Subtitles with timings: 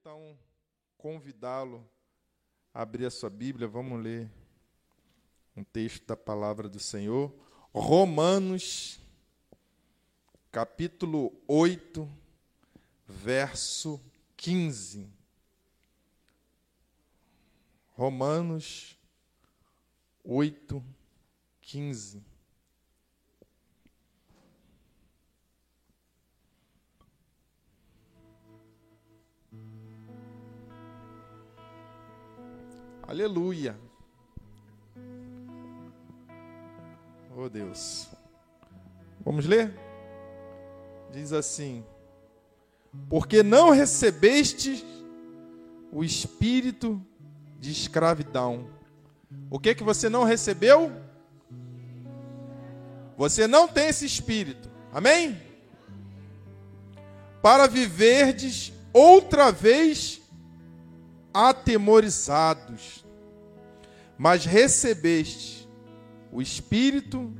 [0.00, 0.38] então
[0.96, 1.86] convidá-lo
[2.72, 4.30] a abrir a sua Bíblia, vamos ler
[5.54, 7.30] um texto da palavra do Senhor.
[7.70, 8.98] Romanos,
[10.50, 12.08] capítulo 8,
[13.06, 14.00] verso
[14.38, 15.06] 15.
[17.90, 18.98] Romanos
[20.24, 20.82] 8,
[21.60, 22.29] 15.
[33.10, 33.76] Aleluia.
[37.36, 38.06] Oh Deus.
[39.24, 39.76] Vamos ler?
[41.10, 41.84] Diz assim:
[43.08, 44.86] Porque não recebeste
[45.90, 47.04] o espírito
[47.58, 48.70] de escravidão.
[49.50, 50.92] O que que você não recebeu?
[53.16, 54.70] Você não tem esse espírito.
[54.92, 55.36] Amém?
[57.42, 60.19] Para viverdes outra vez
[61.32, 63.04] atemorizados,
[64.18, 65.68] mas recebeste
[66.32, 67.32] o espírito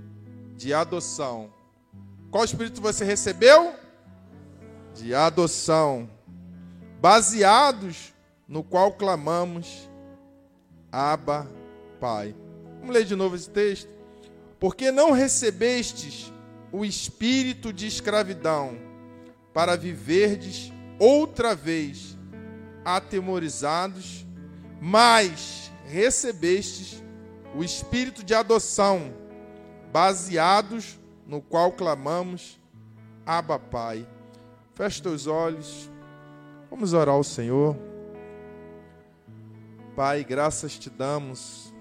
[0.57, 1.53] de adoção.
[2.31, 3.75] Qual espírito você recebeu?
[4.95, 6.09] De adoção,
[7.01, 8.13] baseados
[8.47, 9.89] no qual clamamos,
[10.91, 11.51] Abba,
[12.01, 12.35] Pai.
[12.81, 13.89] Vamos ler de novo esse texto.
[14.59, 16.33] Porque não recebestes
[16.73, 18.79] o espírito de escravidão,
[19.53, 22.17] para viverdes outra vez
[22.85, 24.27] atemorizados,
[24.81, 27.03] mas recebestes
[27.55, 29.13] o espírito de adoção,
[29.93, 32.61] baseados no qual clamamos,
[33.27, 34.07] Abba Pai.
[34.75, 35.91] Feche teus olhos,
[36.71, 37.77] vamos orar ao Senhor.
[39.95, 41.75] Pai, graças te damos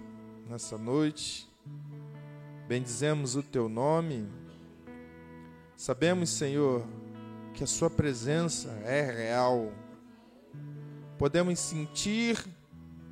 [0.49, 1.47] nessa noite,
[2.67, 4.27] bendizemos o teu nome.
[5.77, 6.85] Sabemos, Senhor,
[7.53, 9.71] que a Sua presença é real
[11.19, 12.41] podemos sentir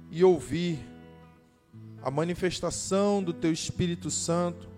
[0.09, 0.79] e ouvir
[2.01, 4.69] a manifestação do Teu Espírito Santo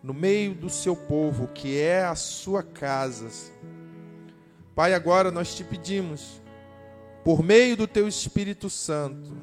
[0.00, 3.28] no meio do seu povo, que é a sua casa.
[4.72, 6.40] Pai, agora nós te pedimos,
[7.24, 9.36] por meio do Teu Espírito Santo,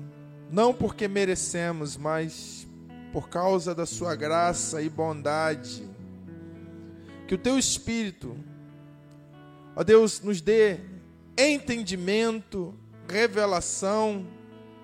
[0.50, 2.66] não porque merecemos, mas
[3.12, 5.84] por causa da Sua graça e bondade,
[7.28, 8.38] que o Teu Espírito,
[9.76, 10.80] ó Deus, nos dê
[11.38, 12.74] entendimento
[13.10, 14.26] revelação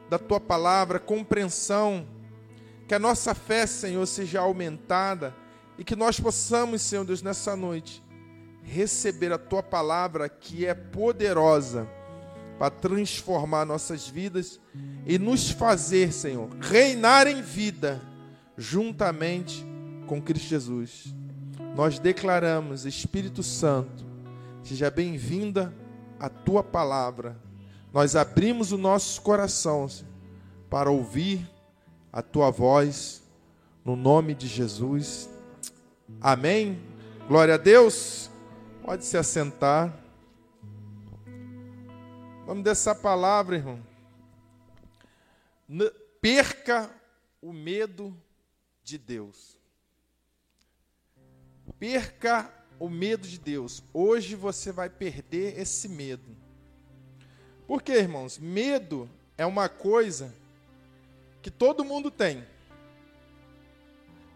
[0.10, 2.06] da tua palavra, compreensão,
[2.88, 5.34] que a nossa fé, Senhor, seja aumentada
[5.78, 8.04] e que nós possamos, Senhor Deus, nessa noite,
[8.64, 11.88] receber a tua palavra que é poderosa
[12.60, 14.60] para transformar nossas vidas
[15.06, 18.02] e nos fazer, Senhor, reinar em vida
[18.58, 19.66] juntamente
[20.06, 21.16] com Cristo Jesus.
[21.76, 24.06] Nós declaramos, Espírito Santo,
[24.62, 25.74] seja bem-vinda
[26.20, 27.36] a tua palavra
[27.94, 29.88] nós abrimos o nosso coração
[30.70, 31.50] para ouvir
[32.12, 33.22] a tua voz,
[33.84, 35.30] no nome de Jesus.
[36.22, 36.82] Amém.
[37.28, 38.30] Glória a Deus.
[38.82, 39.94] Pode se assentar.
[42.46, 43.80] Vamos dessa palavra, irmão.
[46.22, 46.90] Perca
[47.42, 48.16] o medo
[48.84, 49.58] de Deus.
[51.78, 53.84] Perca o medo de Deus.
[53.94, 56.41] Hoje você vai perder esse medo.
[57.72, 58.38] Por quê, irmãos?
[58.38, 60.36] Medo é uma coisa
[61.42, 62.46] que todo mundo tem.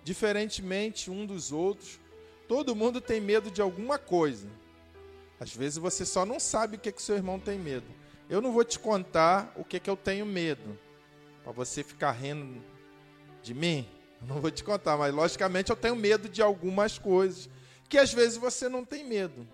[0.05, 1.99] Diferentemente um dos outros,
[2.47, 4.47] todo mundo tem medo de alguma coisa.
[5.37, 7.85] Às vezes você só não sabe o que, que seu irmão tem medo.
[8.29, 10.79] Eu não vou te contar o que, que eu tenho medo,
[11.43, 12.63] para você ficar rindo
[13.43, 13.85] de mim.
[14.21, 17.49] Eu não vou te contar, mas logicamente eu tenho medo de algumas coisas
[17.89, 19.45] que às vezes você não tem medo.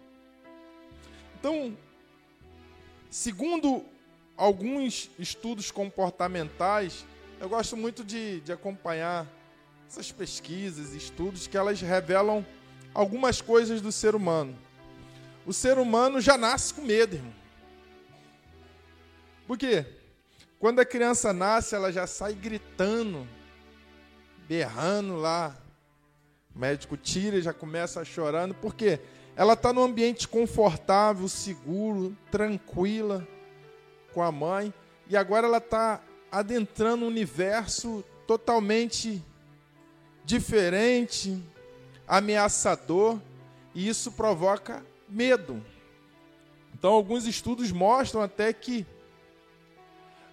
[1.39, 1.75] Então,
[3.11, 3.83] Segundo
[4.37, 7.05] alguns estudos comportamentais,
[7.41, 9.27] eu gosto muito de, de acompanhar
[9.85, 12.45] essas pesquisas, estudos, que elas revelam
[12.93, 14.57] algumas coisas do ser humano.
[15.45, 17.33] O ser humano já nasce com medo, irmão.
[19.45, 19.85] Por quê?
[20.57, 23.27] Quando a criança nasce, ela já sai gritando,
[24.47, 25.53] berrando lá.
[26.55, 28.55] O médico tira e já começa chorando.
[28.55, 29.01] Por quê?
[29.41, 33.27] Ela está num ambiente confortável, seguro, tranquila
[34.13, 34.71] com a mãe,
[35.09, 35.99] e agora ela está
[36.31, 39.19] adentrando um universo totalmente
[40.23, 41.43] diferente,
[42.07, 43.19] ameaçador,
[43.73, 45.59] e isso provoca medo.
[46.75, 48.85] Então, alguns estudos mostram até que,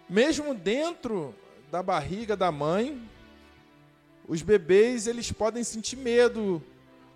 [0.06, 1.34] mesmo dentro
[1.70, 3.02] da barriga da mãe,
[4.28, 6.62] os bebês eles podem sentir medo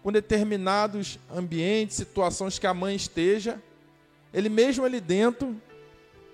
[0.03, 3.63] com determinados ambientes, situações que a mãe esteja,
[4.35, 5.61] ele mesmo ali dentro,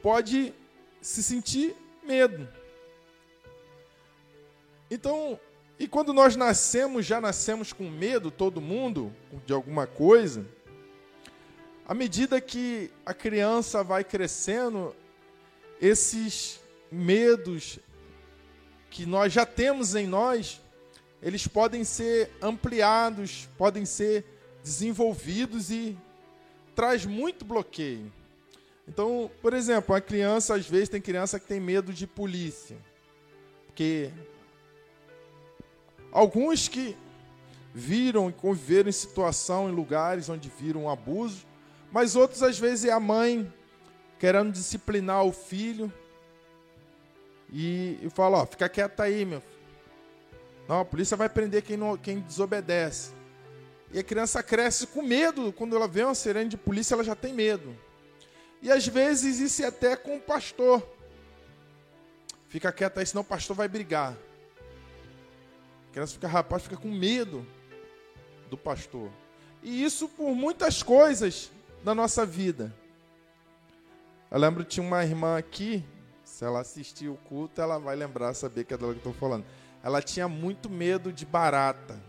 [0.02, 0.54] pode
[1.00, 2.48] se sentir medo.
[4.90, 5.38] Então,
[5.78, 9.14] e quando nós nascemos, já nascemos com medo, todo mundo,
[9.46, 10.46] de alguma coisa,
[11.86, 14.94] à medida que a criança vai crescendo,
[15.80, 16.60] esses
[16.90, 17.78] medos
[18.90, 20.60] que nós já temos em nós,
[21.22, 24.24] eles podem ser ampliados, podem ser
[24.62, 25.96] desenvolvidos e
[26.74, 28.12] traz muito bloqueio.
[28.86, 32.76] Então, por exemplo, a criança, às vezes, tem criança que tem medo de polícia.
[33.66, 34.10] Porque
[36.10, 36.96] alguns que
[37.74, 41.46] viram e conviveram em situação, em lugares onde viram um abuso,
[41.92, 43.52] mas outros, às vezes, é a mãe
[44.18, 45.92] querendo disciplinar o filho
[47.52, 49.57] e, e fala, ó, fica quieto aí, meu filho.
[50.68, 53.12] Não, a polícia vai prender quem, não, quem desobedece.
[53.90, 55.50] E a criança cresce com medo.
[55.50, 57.74] Quando ela vê uma sirene de polícia, ela já tem medo.
[58.60, 60.86] E às vezes isso é até com o pastor.
[62.48, 64.12] Fica quieto aí, senão o pastor vai brigar.
[65.88, 67.46] A criança fica, rapaz, fica com medo
[68.50, 69.10] do pastor.
[69.62, 71.50] E isso por muitas coisas
[71.82, 72.74] da nossa vida.
[74.30, 75.82] Eu lembro que tinha uma irmã aqui,
[76.22, 79.14] se ela assistir o culto, ela vai lembrar, saber que é dela que eu estou
[79.14, 79.46] falando.
[79.82, 82.00] Ela tinha muito medo de barata.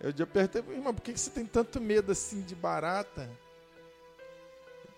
[0.00, 3.30] Eu já perguntei, irmã, por que você tem tanto medo assim de barata?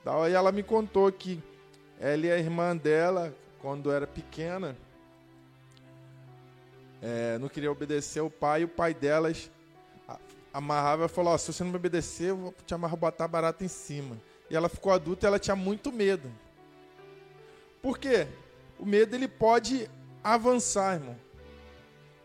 [0.04, 1.42] Aí ela me contou que
[1.98, 4.76] ela e a irmã dela, quando era pequena,
[7.00, 9.50] é, não queria obedecer ao pai, e o pai delas
[10.52, 13.64] amarrava e falou: oh, se você não me obedecer, eu vou te amarrar botar barata
[13.64, 14.16] em cima.
[14.50, 16.30] E ela ficou adulta e ela tinha muito medo.
[17.80, 18.28] Por quê?
[18.78, 19.90] O medo ele pode
[20.22, 21.18] avançar, irmão.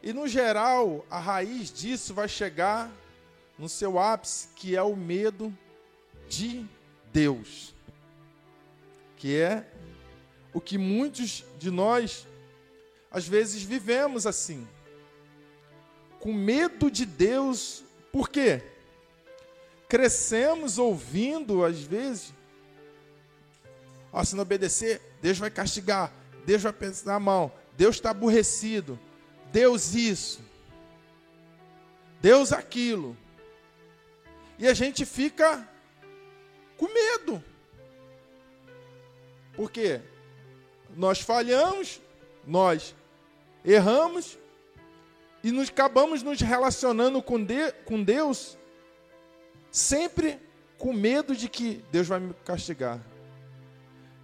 [0.01, 2.91] E no geral, a raiz disso vai chegar
[3.57, 5.55] no seu ápice, que é o medo
[6.29, 6.65] de
[7.11, 7.73] Deus,
[9.17, 9.65] que é
[10.53, 12.27] o que muitos de nós
[13.09, 14.67] às vezes vivemos assim,
[16.19, 18.61] com medo de Deus, por quê?
[19.87, 22.33] Crescemos ouvindo, às vezes,
[24.11, 26.11] ó, se não obedecer, Deus vai castigar,
[26.45, 28.99] Deus vai pensar a mão, Deus está aborrecido,
[29.51, 30.41] Deus isso,
[32.19, 33.15] Deus aquilo.
[34.59, 35.67] E a gente fica
[36.75, 37.43] com medo.
[39.55, 40.01] Porque
[40.95, 42.01] nós falhamos,
[42.45, 42.95] nós
[43.63, 44.37] erramos
[45.43, 48.57] e nos acabamos nos relacionando com, de, com Deus
[49.71, 50.39] sempre
[50.77, 52.99] com medo de que Deus vai me castigar.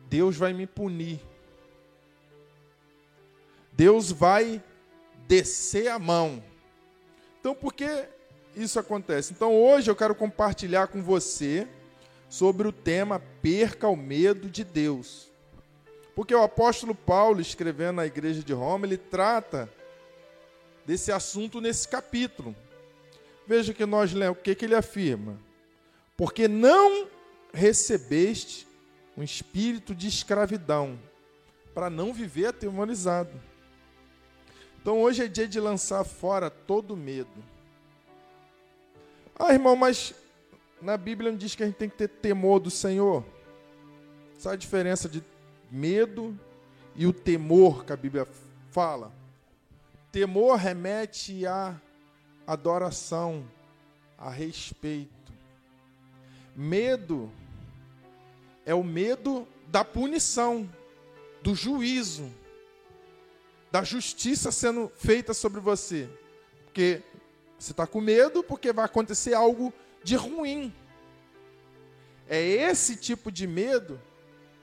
[0.10, 1.20] Deus vai me punir.
[3.76, 4.62] Deus vai
[5.28, 6.44] descer a mão.
[7.40, 8.06] Então, por que
[8.56, 9.34] isso acontece?
[9.34, 11.68] Então, hoje eu quero compartilhar com você
[12.30, 15.32] sobre o tema Perca o medo de Deus.
[16.16, 19.70] Porque o apóstolo Paulo, escrevendo na igreja de Roma, ele trata
[20.86, 22.56] desse assunto nesse capítulo.
[23.48, 25.40] Veja que nós lemos, o que, que ele afirma?
[26.16, 27.08] Porque não
[27.54, 28.68] recebeste
[29.18, 31.00] um espírito de escravidão,
[31.74, 33.32] para não viver atemorizado.
[34.84, 37.32] Então hoje é dia de lançar fora todo medo.
[39.40, 40.14] Ah, irmão, mas
[40.82, 43.24] na Bíblia não diz que a gente tem que ter temor do Senhor.
[44.38, 45.24] Sabe a diferença de
[45.72, 46.38] medo
[46.98, 48.28] e o temor que a Bíblia
[48.72, 49.10] fala?
[50.12, 51.80] Temor remete à
[52.46, 53.46] adoração,
[54.18, 55.32] a respeito.
[56.54, 57.32] Medo
[58.66, 60.70] é o medo da punição,
[61.42, 62.30] do juízo,
[63.74, 66.08] da justiça sendo feita sobre você.
[66.66, 67.02] Porque
[67.58, 70.72] você está com medo porque vai acontecer algo de ruim.
[72.30, 74.00] É esse tipo de medo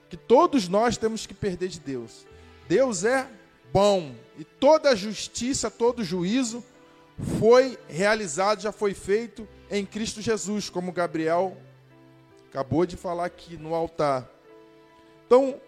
[0.09, 2.25] que todos nós temos que perder de Deus.
[2.69, 3.29] Deus é
[3.73, 6.64] bom e toda justiça, todo juízo
[7.40, 11.57] foi realizado, já foi feito em Cristo Jesus, como Gabriel
[12.49, 14.31] acabou de falar aqui no altar.
[15.26, 15.61] Então,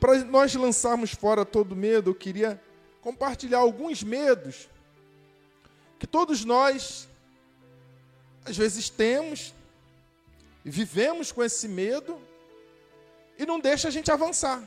[0.00, 2.60] para nós lançarmos fora todo medo, eu queria
[3.00, 4.68] compartilhar alguns medos
[5.98, 7.08] que todos nós
[8.44, 9.54] às vezes temos
[10.64, 12.20] e vivemos com esse medo
[13.38, 14.62] e não deixa a gente avançar.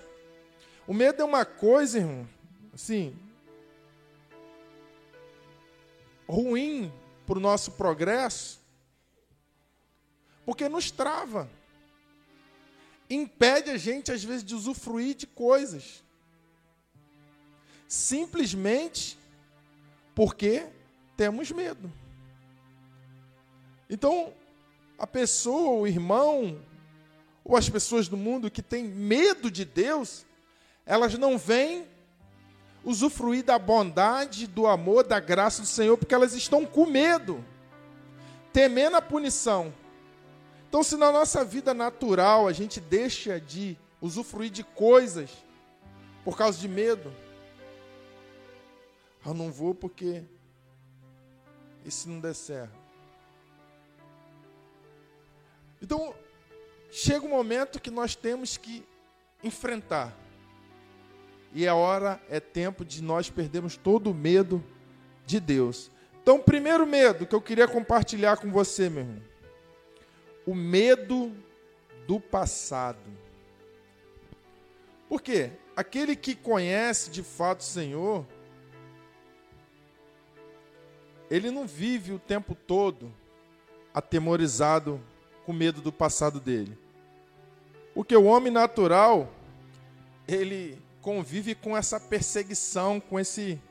[0.88, 2.28] O medo é uma coisa, irmão,
[2.74, 3.16] assim,
[6.28, 6.92] ruim
[7.26, 8.60] para o nosso progresso,
[10.46, 11.50] porque nos trava,
[13.10, 16.04] impede a gente, às vezes, de usufruir de coisas,
[17.88, 19.18] simplesmente
[20.14, 20.68] porque
[21.18, 21.92] temos medo.
[23.90, 24.34] Então,
[24.98, 26.62] a pessoa, o irmão,
[27.44, 30.26] ou as pessoas do mundo que têm medo de Deus,
[30.86, 31.88] elas não vêm
[32.84, 37.44] usufruir da bondade, do amor, da graça do Senhor, porque elas estão com medo,
[38.54, 39.74] temendo a punição.
[40.70, 45.32] Então, se na nossa vida natural a gente deixa de usufruir de coisas
[46.24, 47.12] por causa de medo,
[49.26, 50.24] eu não vou porque
[51.84, 52.78] e se não der certo?
[55.82, 56.14] Então,
[56.92, 58.86] chega um momento que nós temos que
[59.44, 60.16] enfrentar.
[61.52, 64.64] E é hora, é tempo de nós perdermos todo o medo
[65.26, 65.90] de Deus.
[66.22, 69.29] Então, o primeiro medo que eu queria compartilhar com você, meu irmão.
[70.50, 71.32] O medo
[72.08, 72.98] do passado.
[75.08, 75.52] Por quê?
[75.76, 78.26] Aquele que conhece de fato o Senhor,
[81.30, 83.14] ele não vive o tempo todo
[83.94, 85.00] atemorizado
[85.46, 86.76] com medo do passado dele.
[87.94, 89.32] Porque o homem natural,
[90.28, 93.62] ele convive com essa perseguição, com esse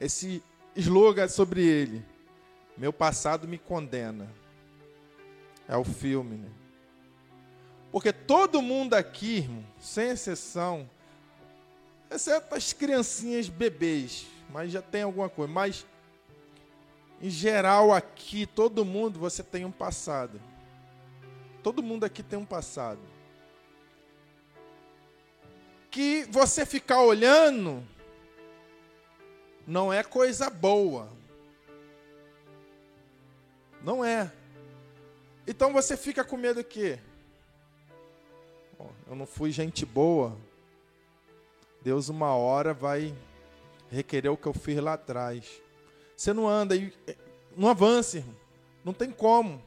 [0.00, 0.42] esse
[0.74, 2.02] slogan sobre ele.
[2.78, 4.32] Meu passado me condena.
[5.66, 6.48] É o filme, né?
[7.90, 10.88] Porque todo mundo aqui, irmão, sem exceção,
[12.10, 15.52] exceto as criancinhas bebês, mas já tem alguma coisa.
[15.52, 15.86] Mas,
[17.20, 20.40] em geral, aqui, todo mundo, você tem um passado.
[21.62, 23.00] Todo mundo aqui tem um passado.
[25.90, 27.82] Que você ficar olhando
[29.66, 31.17] não é coisa boa.
[33.82, 34.30] Não é.
[35.46, 36.98] Então você fica com medo do quê?
[39.08, 40.36] Eu não fui gente boa.
[41.82, 43.14] Deus uma hora vai
[43.90, 45.62] requerer o que eu fiz lá atrás.
[46.16, 47.16] Você não anda e eh,
[47.56, 48.36] não avança, irmão.
[48.84, 49.62] Não tem como.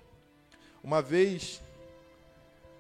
[0.84, 1.62] Uma vez,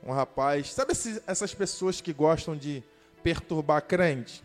[0.03, 0.93] um rapaz, sabe
[1.25, 2.83] essas pessoas que gostam de
[3.23, 4.43] perturbar crente?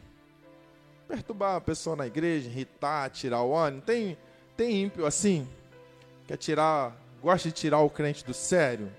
[1.08, 3.82] Perturbar a pessoa na igreja, irritar, tirar o ânimo.
[3.82, 4.16] Tem,
[4.56, 5.48] tem ímpio assim,
[6.26, 8.92] quer tirar, gosta de tirar o crente do sério.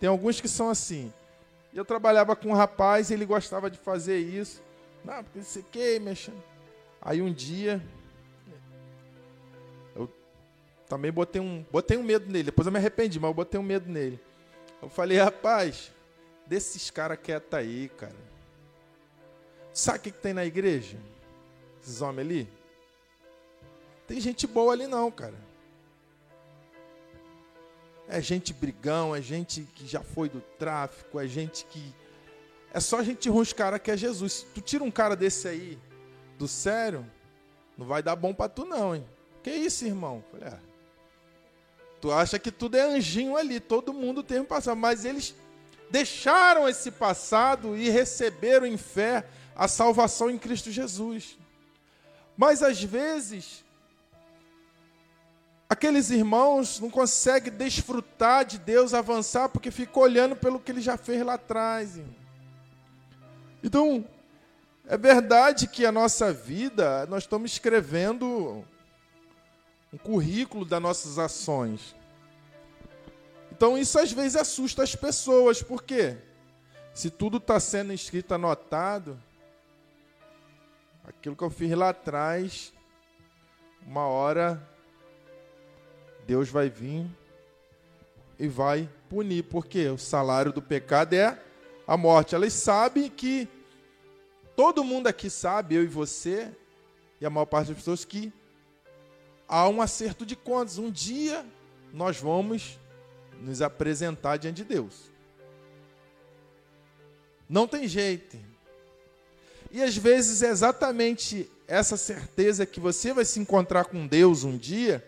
[0.00, 1.12] Tem alguns que são assim.
[1.74, 4.62] Eu trabalhava com um rapaz e ele gostava de fazer isso.
[5.04, 6.42] Não, porque você quer, mexendo.
[7.00, 7.82] Aí um dia
[9.94, 10.10] eu
[10.88, 12.44] também botei um, botei um medo nele.
[12.44, 14.20] Depois eu me arrependi, mas eu botei um medo nele.
[14.80, 15.92] Eu falei, rapaz,
[16.46, 18.28] desses caras quietos aí, cara.
[19.72, 20.96] Sabe o que, que tem na igreja?
[21.82, 22.48] Esses homens ali?
[24.06, 25.47] Tem gente boa ali não, cara.
[28.08, 31.94] É gente brigão, é gente que já foi do tráfico, é gente que.
[32.72, 34.32] É só gente ruim os caras que é Jesus.
[34.32, 35.78] Se tu tira um cara desse aí
[36.38, 37.04] do sério,
[37.76, 39.06] não vai dar bom para tu não, hein?
[39.42, 40.24] Que isso, irmão?
[40.30, 40.58] Falei, ah,
[42.00, 45.34] tu acha que tudo é anjinho ali, todo mundo tem um passado, mas eles
[45.90, 51.38] deixaram esse passado e receberam em fé a salvação em Cristo Jesus.
[52.36, 53.64] Mas às vezes
[55.68, 60.96] aqueles irmãos não conseguem desfrutar de Deus, avançar, porque ficam olhando pelo que ele já
[60.96, 62.00] fez lá atrás.
[63.62, 64.04] Então,
[64.86, 68.64] é verdade que a nossa vida, nós estamos escrevendo
[69.92, 71.94] um currículo das nossas ações.
[73.52, 76.16] Então isso às vezes assusta as pessoas, por quê?
[76.94, 79.20] Se tudo está sendo escrito, anotado,
[81.04, 82.72] aquilo que eu fiz lá atrás,
[83.86, 84.62] uma hora
[86.28, 87.06] Deus vai vir
[88.38, 91.40] e vai punir, porque o salário do pecado é
[91.86, 92.34] a morte.
[92.34, 93.48] Elas sabem que
[94.54, 96.50] todo mundo aqui sabe, eu e você,
[97.18, 98.30] e a maior parte das pessoas, que
[99.48, 100.76] há um acerto de contas.
[100.76, 101.46] Um dia
[101.94, 102.78] nós vamos
[103.40, 105.10] nos apresentar diante de Deus.
[107.48, 108.36] Não tem jeito.
[109.70, 114.58] E às vezes é exatamente essa certeza que você vai se encontrar com Deus um
[114.58, 115.02] dia,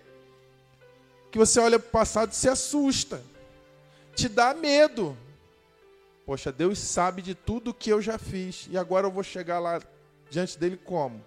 [1.30, 3.22] que você olha para o passado e se assusta,
[4.14, 5.16] te dá medo,
[6.30, 9.82] Poxa, Deus sabe de tudo que eu já fiz e agora eu vou chegar lá
[10.30, 11.20] diante dele como?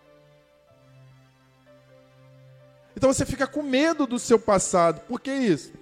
[2.96, 5.02] Então você fica com medo do seu passado.
[5.02, 5.74] Por que isso?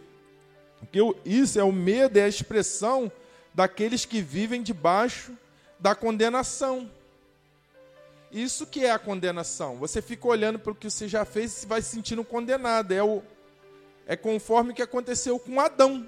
[0.80, 3.12] Porque isso é o medo, é a expressão
[3.54, 5.38] daqueles que vivem debaixo
[5.80, 6.90] da condenação.
[8.32, 9.78] Isso que é a condenação.
[9.78, 12.92] Você fica olhando para o que você já fez e vai se sentindo condenado.
[12.92, 13.22] É, o,
[14.06, 16.08] é conforme o que aconteceu com Adão.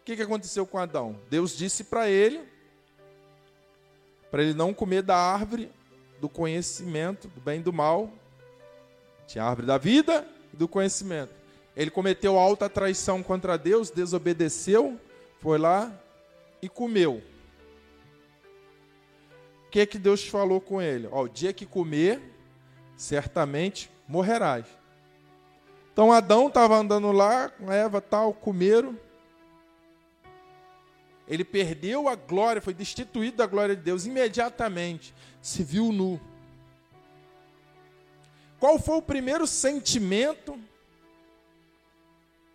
[0.00, 1.18] O que, que aconteceu com Adão?
[1.28, 2.40] Deus disse para ele,
[4.30, 5.70] para ele não comer da árvore
[6.20, 8.10] do conhecimento, do bem e do mal.
[9.26, 11.32] Tinha a árvore da vida e do conhecimento.
[11.76, 15.00] Ele cometeu alta traição contra Deus, desobedeceu,
[15.40, 15.92] foi lá
[16.60, 17.22] e comeu.
[19.66, 21.08] O que, que Deus falou com ele?
[21.12, 22.20] Ó, o dia que comer,
[22.96, 24.66] certamente morrerás.
[26.00, 28.98] Então Adão estava andando lá com Eva, tal, comeram.
[31.28, 35.14] Ele perdeu a glória, foi destituído da glória de Deus imediatamente.
[35.42, 36.18] Se viu nu.
[38.58, 40.58] Qual foi o primeiro sentimento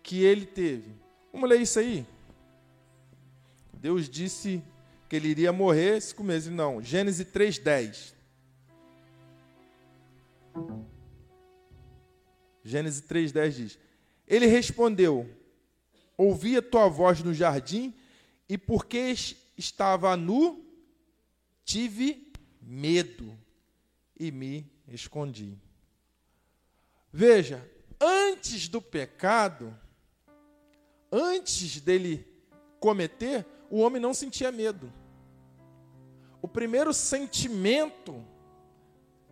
[0.02, 0.90] que ele teve?
[1.32, 2.04] Vamos ler isso aí?
[3.74, 4.60] Deus disse
[5.08, 6.50] que ele iria morrer se comesse.
[6.50, 8.12] Não, Gênesis 3,10.
[12.66, 13.78] Gênesis 3,10 diz:
[14.26, 15.30] Ele respondeu:
[16.18, 17.94] Ouvi a tua voz no jardim
[18.48, 19.14] e porque
[19.56, 20.64] estava nu,
[21.64, 23.38] tive medo
[24.18, 25.56] e me escondi.
[27.12, 27.64] Veja,
[28.00, 29.72] antes do pecado,
[31.10, 32.26] antes dele
[32.80, 34.92] cometer, o homem não sentia medo.
[36.42, 38.24] O primeiro sentimento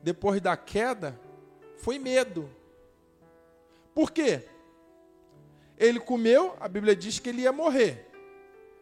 [0.05, 1.21] depois da queda
[1.79, 2.49] foi medo.
[3.95, 4.43] Por quê?
[5.77, 8.11] Ele comeu, a Bíblia diz que ele ia morrer.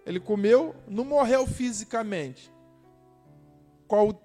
[0.04, 2.52] Ele comeu, não morreu fisicamente.
[3.86, 4.20] Qual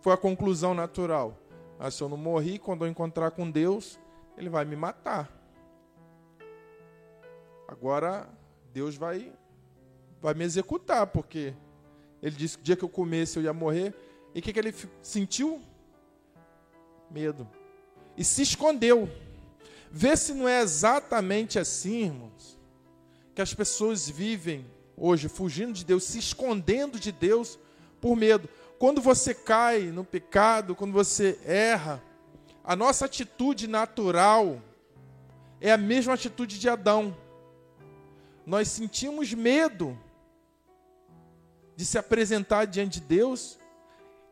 [0.00, 1.36] foi a conclusão natural?
[1.78, 3.98] Ah, se eu não morri, quando eu encontrar com Deus,
[4.36, 5.30] ele vai me matar.
[7.66, 8.28] Agora,
[8.72, 9.32] Deus vai,
[10.20, 11.54] vai me executar, porque
[12.22, 13.94] ele disse que o dia que eu comesse eu ia morrer.
[14.34, 15.60] E o que, que ele sentiu?
[17.10, 17.48] Medo.
[18.16, 19.08] E se escondeu.
[19.90, 22.58] Vê se não é exatamente assim, irmãos,
[23.34, 24.64] que as pessoas vivem
[24.96, 27.58] hoje, fugindo de Deus, se escondendo de Deus
[28.00, 28.48] por medo.
[28.78, 32.02] Quando você cai no pecado, quando você erra,
[32.62, 34.62] a nossa atitude natural
[35.60, 37.16] é a mesma atitude de Adão.
[38.46, 39.98] Nós sentimos medo
[41.74, 43.58] de se apresentar diante de Deus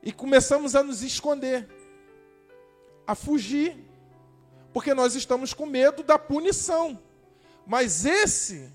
[0.02, 1.68] e começamos a nos esconder,
[3.06, 3.87] a fugir,
[4.72, 6.98] porque nós estamos com medo da punição.
[7.66, 8.72] Mas esse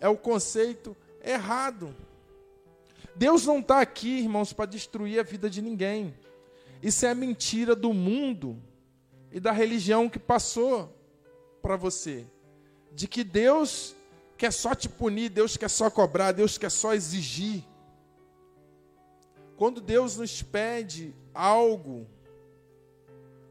[0.00, 1.94] é o conceito errado.
[3.14, 6.14] Deus não está aqui, irmãos, para destruir a vida de ninguém.
[6.82, 8.60] Isso é a mentira do mundo
[9.30, 10.92] e da religião que passou
[11.60, 12.26] para você.
[12.92, 13.94] De que Deus
[14.36, 17.64] quer só te punir, Deus quer só cobrar, Deus quer só exigir.
[19.56, 22.06] Quando Deus nos pede algo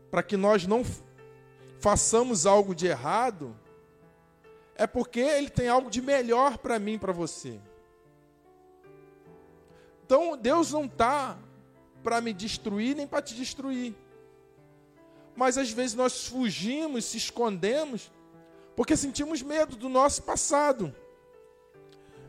[0.09, 0.83] para que nós não
[1.81, 3.57] façamos algo de errado,
[4.75, 7.59] é porque Ele tem algo de melhor para mim, para você.
[10.05, 11.37] Então Deus não está
[12.03, 13.95] para me destruir nem para te destruir.
[15.35, 18.11] Mas às vezes nós fugimos, se escondemos,
[18.75, 20.93] porque sentimos medo do nosso passado.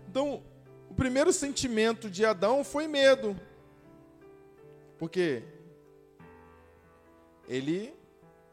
[0.08, 0.42] Então,
[0.88, 3.38] o primeiro sentimento de Adão foi medo.
[4.98, 5.42] Porque
[7.48, 7.94] ele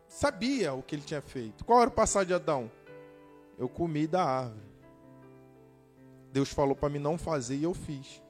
[0.10, 1.63] sabia o que ele tinha feito.
[1.63, 2.69] Qual era o passado de Adão?
[3.60, 4.69] eu comi da árvore.
[6.32, 8.22] Deus falou para mim não fazer e eu fiz.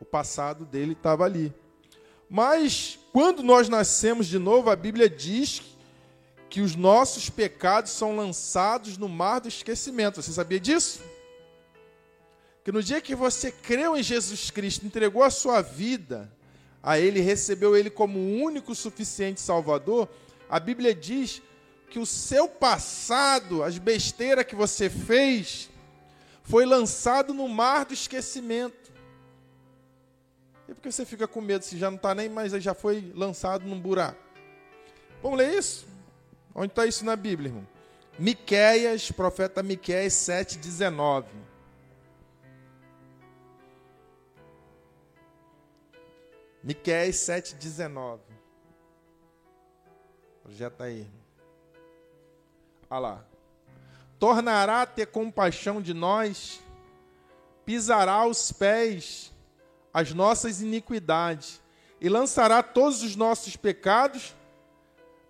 [0.00, 1.52] O passado dele estava ali.
[2.30, 5.62] Mas quando nós nascemos de novo, a Bíblia diz
[6.48, 10.22] que os nossos pecados são lançados no mar do esquecimento.
[10.22, 11.02] Você sabia disso?
[12.62, 16.30] Que no dia que você creu em Jesus Cristo, entregou a sua vida
[16.80, 20.08] a Ele, recebeu Ele como o único suficiente Salvador,
[20.54, 21.42] a Bíblia diz
[21.90, 25.68] que o seu passado, as besteiras que você fez,
[26.44, 28.92] foi lançado no mar do esquecimento.
[30.68, 33.12] E por que você fica com medo se já não está nem mais, já foi
[33.16, 34.22] lançado num buraco?
[35.20, 35.88] Vamos ler isso?
[36.54, 37.66] Onde está isso na Bíblia, irmão?
[38.16, 41.24] Miquéias, profeta Miquéias 7,19.
[46.62, 48.33] Miquéias 7,19.
[50.44, 51.10] Projeta aí.
[52.88, 53.24] Olha lá.
[54.20, 56.62] Tornará a ter compaixão de nós,
[57.64, 59.34] pisará os pés
[59.94, 61.62] as nossas iniquidades
[62.00, 64.34] e lançará todos os nossos pecados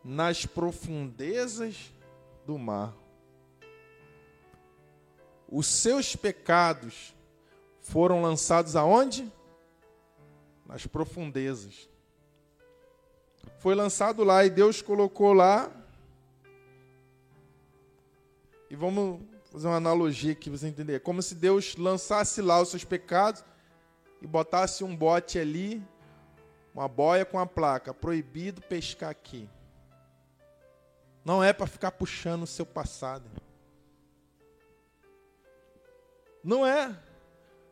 [0.03, 1.92] nas profundezas
[2.46, 2.94] do mar.
[5.46, 7.14] Os seus pecados
[7.83, 9.31] foram lançados aonde?
[10.64, 11.90] Nas profundezas.
[13.59, 15.71] Foi lançado lá e Deus colocou lá
[18.75, 19.21] e vamos
[19.53, 20.95] fazer uma analogia aqui para você entender.
[20.95, 23.45] É como se Deus lançasse lá os seus pecados
[24.21, 25.81] e botasse um bote ali,
[26.75, 29.49] uma boia com a placa: proibido pescar aqui.
[31.25, 33.31] Não é para ficar puxando o seu passado.
[36.43, 36.93] Não é.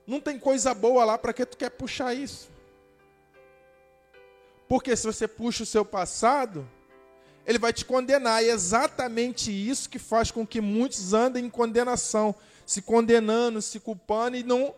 [0.07, 2.52] Não tem coisa boa lá para que tu quer puxar isso.
[4.73, 6.67] Porque se você puxa o seu passado,
[7.45, 8.43] ele vai te condenar.
[8.43, 13.79] E é exatamente isso que faz com que muitos andem em condenação, se condenando, se
[13.79, 14.75] culpando e não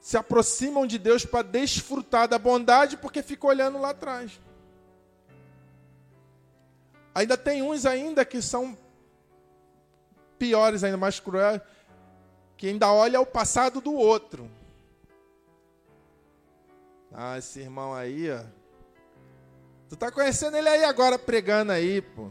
[0.00, 4.40] se aproximam de Deus para desfrutar da bondade porque ficam olhando lá atrás.
[7.14, 8.74] Ainda tem uns ainda que são
[10.38, 11.60] piores, ainda mais cruéis,
[12.56, 14.50] que ainda olha o passado do outro.
[17.14, 18.42] Ah, esse irmão aí, ó.
[19.88, 22.30] Tu tá conhecendo ele aí agora pregando aí, pô.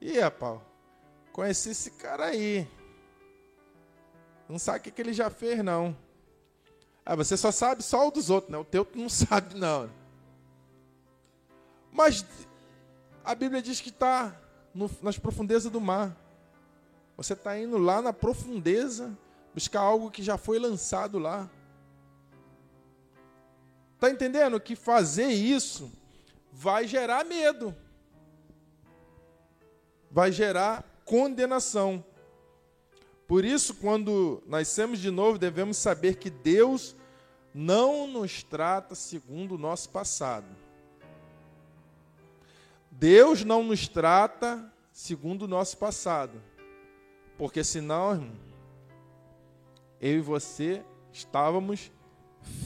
[0.00, 0.60] Ih, rapaz,
[1.32, 2.66] conheci esse cara aí.
[4.48, 5.96] Não sabe o que, que ele já fez, não.
[7.04, 8.58] Ah, você só sabe só o dos outros, né?
[8.58, 9.90] O teu tu não sabe, não.
[11.92, 12.24] Mas
[13.24, 14.34] a Bíblia diz que está
[15.02, 16.16] nas profundezas do mar.
[17.16, 19.16] Você está indo lá na profundeza
[19.54, 21.48] buscar algo que já foi lançado lá.
[23.96, 25.90] Está entendendo que fazer isso
[26.52, 27.74] vai gerar medo,
[30.10, 32.04] vai gerar condenação.
[33.26, 36.94] Por isso, quando nascemos de novo, devemos saber que Deus
[37.54, 40.46] não nos trata segundo o nosso passado.
[42.90, 46.42] Deus não nos trata segundo o nosso passado.
[47.38, 48.36] Porque senão, irmão,
[50.02, 51.90] eu e você estávamos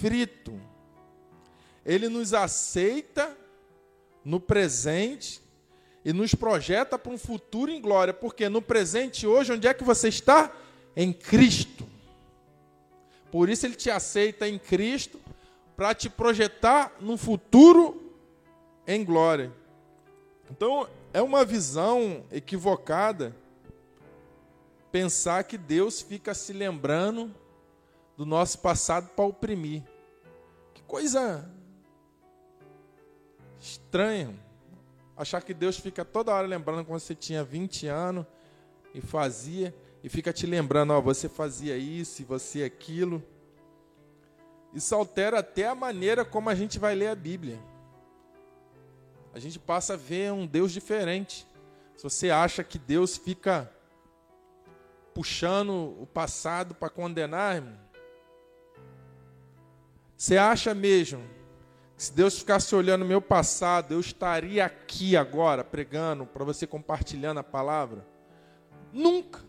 [0.01, 0.61] fritos.
[1.85, 3.37] Ele nos aceita
[4.25, 5.40] no presente
[6.05, 8.12] e nos projeta para um futuro em glória.
[8.12, 10.53] Porque no presente hoje, onde é que você está?
[10.97, 11.87] Em Cristo.
[13.31, 15.21] Por isso ele te aceita em Cristo
[15.77, 18.12] para te projetar no futuro
[18.87, 19.53] em glória.
[20.51, 23.35] Então, é uma visão equivocada
[24.90, 27.33] pensar que Deus fica se lembrando
[28.16, 29.83] do nosso passado para oprimir.
[30.75, 31.49] Que coisa
[33.61, 34.35] estranha.
[35.16, 38.27] Achar que Deus fica toda hora lembrando quando você tinha 20 anos
[38.94, 43.23] e fazia, e fica te lembrando, ó, você fazia isso e você aquilo.
[44.73, 47.59] Isso altera até a maneira como a gente vai ler a Bíblia
[49.33, 51.46] a gente passa a ver um Deus diferente.
[51.96, 53.70] Se você acha que Deus fica
[55.14, 57.79] puxando o passado para condenar, irmão,
[60.16, 61.23] você acha mesmo
[62.01, 67.41] se Deus ficasse olhando o meu passado, eu estaria aqui agora pregando para você compartilhando
[67.41, 68.07] a palavra?
[68.91, 69.45] Nunca.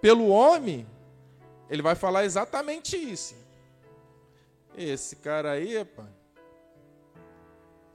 [0.00, 0.88] Pelo homem,
[1.68, 3.36] ele vai falar exatamente isso.
[4.76, 6.12] Esse cara aí, pai,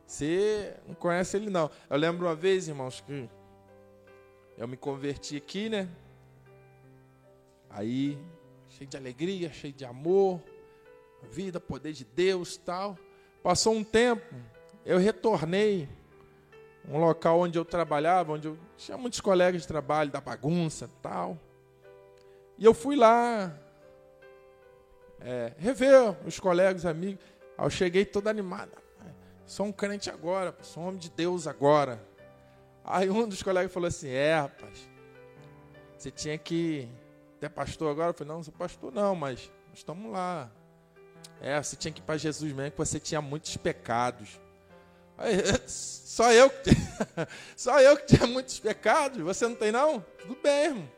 [0.08, 1.70] você não conhece ele, não.
[1.90, 3.30] Eu lembro uma vez, irmãos, que
[4.58, 5.90] eu me converti aqui, né?
[7.70, 8.18] Aí,
[8.70, 10.42] cheio de alegria, cheio de amor,
[11.26, 12.98] vida, poder de Deus tal.
[13.44, 14.24] Passou um tempo,
[14.86, 15.90] eu retornei
[16.88, 21.38] um local onde eu trabalhava, onde eu tinha muitos colegas de trabalho, da bagunça tal.
[22.58, 23.54] E eu fui lá
[25.20, 27.24] é, rever os colegas, amigos.
[27.58, 28.72] Aí eu cheguei todo animado.
[29.46, 32.04] Sou um crente agora, sou um homem de Deus agora.
[32.84, 34.90] Aí um dos colegas falou assim: É, rapaz,
[35.98, 36.90] você tinha que
[37.40, 38.10] ter pastor agora?
[38.10, 40.52] Eu falei: Não, não sou pastor, não, mas estamos lá.
[41.42, 44.40] É, você tinha que ir para Jesus mesmo, que você tinha muitos pecados.
[45.18, 46.52] Aí, só eu,
[47.56, 50.04] só eu que tinha muitos pecados, você não tem não?
[50.20, 50.96] Tudo bem, irmão.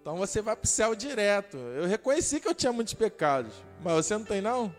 [0.00, 1.56] Então você vai para o céu direto.
[1.56, 4.74] Eu reconheci que eu tinha muitos pecados, mas você não tem não?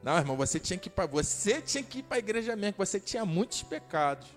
[0.00, 2.74] Não, irmão, você tinha que ir para você tinha que ir para a igreja mesmo,
[2.74, 4.28] que você tinha muitos pecados.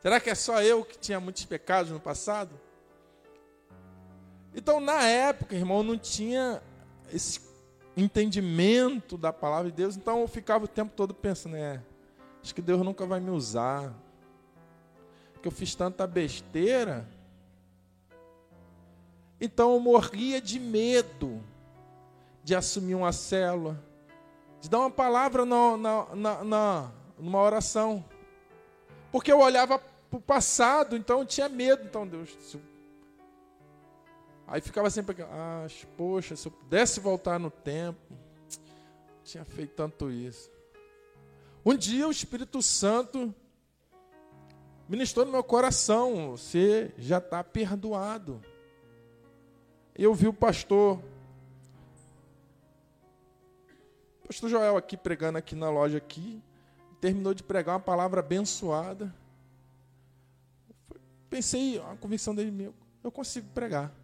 [0.00, 2.58] Será que é só eu que tinha muitos pecados no passado?
[4.52, 6.60] Então, na época, irmão, não tinha
[7.12, 7.40] esse
[7.96, 11.80] entendimento da palavra de Deus, então eu ficava o tempo todo pensando, é,
[12.42, 13.92] acho que Deus nunca vai me usar.
[15.40, 17.08] Que eu fiz tanta besteira.
[19.40, 21.42] Então eu morria de medo
[22.44, 23.82] de assumir uma célula,
[24.60, 28.04] de dar uma palavra na, na, na, na numa oração.
[29.10, 31.84] Porque eu olhava para o passado, então eu tinha medo.
[31.84, 32.30] Então, Deus.
[32.54, 32.71] Eu...
[34.52, 38.14] Aí ficava sempre, ah, poxa, se eu pudesse voltar no tempo,
[39.24, 40.50] tinha feito tanto isso.
[41.64, 43.34] Um dia o Espírito Santo
[44.86, 48.42] ministrou no meu coração: você já está perdoado.
[49.94, 51.02] Eu vi o pastor
[54.26, 56.42] pastor Joel aqui pregando aqui na loja aqui.
[57.00, 59.14] terminou de pregar uma palavra abençoada.
[61.30, 64.01] Pensei, a convicção dele, meu, eu consigo pregar.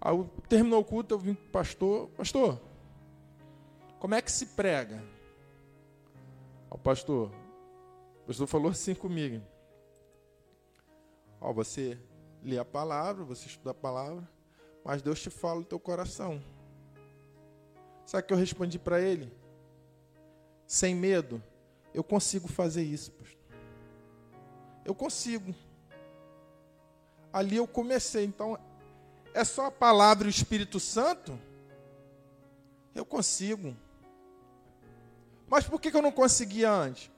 [0.00, 2.60] Aí terminou o culto, eu vim para o pastor, pastor,
[3.98, 5.02] como é que se prega?
[6.70, 7.32] O pastor,
[8.22, 9.42] o pastor falou assim comigo.
[11.40, 11.98] Ó, você
[12.42, 14.28] lê a palavra, você estuda a palavra,
[14.84, 16.40] mas Deus te fala no teu coração.
[18.04, 19.32] Sabe o que eu respondi para ele?
[20.66, 21.42] Sem medo,
[21.92, 23.36] eu consigo fazer isso, pastor.
[24.84, 25.54] Eu consigo.
[27.32, 28.24] Ali eu comecei.
[28.24, 28.56] Então,
[29.36, 31.38] é só a palavra e o Espírito Santo?
[32.94, 33.76] Eu consigo.
[35.46, 37.10] Mas por que eu não conseguia antes?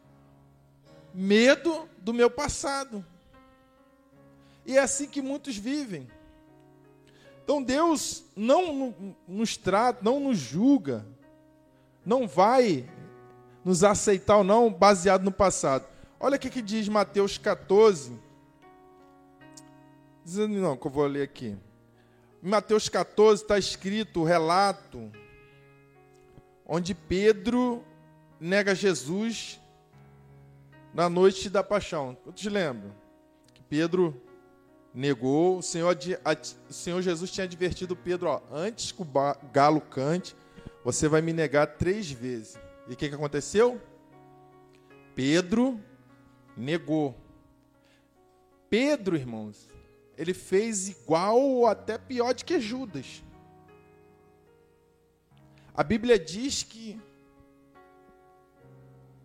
[1.14, 3.06] Medo do meu passado.
[4.66, 6.10] E é assim que muitos vivem.
[7.44, 11.06] Então Deus não nos trata, não nos julga,
[12.04, 12.90] não vai
[13.64, 15.86] nos aceitar ou não baseado no passado.
[16.18, 18.18] Olha o que diz Mateus 14.
[20.24, 21.56] Dizendo não, que eu vou ler aqui.
[22.42, 25.10] Em Mateus 14 está escrito o relato
[26.64, 27.84] onde Pedro
[28.38, 29.60] nega Jesus
[30.94, 32.16] na noite da paixão.
[32.24, 32.92] Todos lembram?
[33.52, 34.20] Que Pedro
[34.94, 35.96] negou, o Senhor,
[36.68, 39.06] o Senhor Jesus tinha advertido Pedro, ó, antes que o
[39.52, 40.36] galo cante,
[40.84, 42.58] você vai me negar três vezes.
[42.86, 43.80] E o que, que aconteceu?
[45.14, 45.80] Pedro
[46.56, 47.16] negou.
[48.70, 49.68] Pedro, irmãos,
[50.18, 53.22] ele fez igual ou até pior do que Judas.
[55.72, 57.00] A Bíblia diz que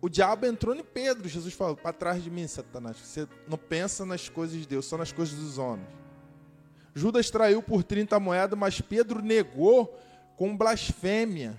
[0.00, 1.28] o diabo entrou em Pedro.
[1.28, 2.96] Jesus falou: para trás de mim, Satanás.
[2.96, 5.88] Você não pensa nas coisas de Deus, só nas coisas dos homens.
[6.94, 9.98] Judas traiu por 30 moedas, mas Pedro negou
[10.36, 11.58] com blasfêmia.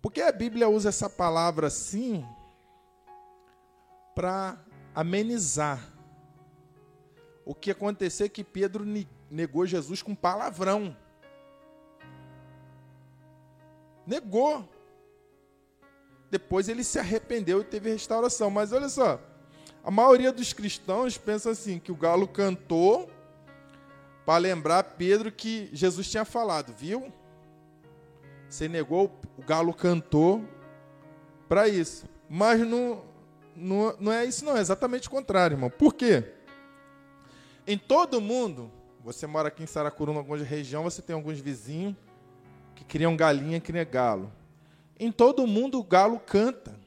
[0.00, 2.24] Por que a Bíblia usa essa palavra assim?
[4.14, 4.58] Para
[4.94, 5.95] amenizar.
[7.46, 8.84] O que aconteceu é que Pedro
[9.30, 10.96] negou Jesus com palavrão.
[14.04, 14.68] Negou.
[16.28, 18.50] Depois ele se arrependeu e teve restauração.
[18.50, 19.20] Mas olha só,
[19.84, 23.08] a maioria dos cristãos pensa assim: que o galo cantou
[24.26, 27.12] para lembrar Pedro que Jesus tinha falado, viu?
[28.50, 30.44] Você negou, o galo cantou
[31.48, 32.06] para isso.
[32.28, 33.04] Mas não,
[33.54, 35.70] não, não é isso, não, é exatamente o contrário, irmão.
[35.70, 36.35] Por quê?
[37.66, 38.70] Em todo mundo,
[39.02, 41.96] você mora aqui em Saracuruna, alguma região, você tem alguns vizinhos
[42.74, 44.32] que criam galinha, nem galo.
[44.98, 46.78] Em todo mundo o galo canta.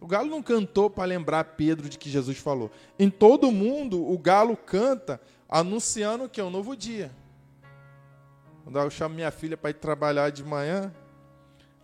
[0.00, 2.70] O galo não cantou para lembrar Pedro de que Jesus falou.
[2.98, 7.12] Em todo mundo o galo canta anunciando que é um novo dia.
[8.64, 10.92] Quando eu chamo minha filha para ir trabalhar de manhã,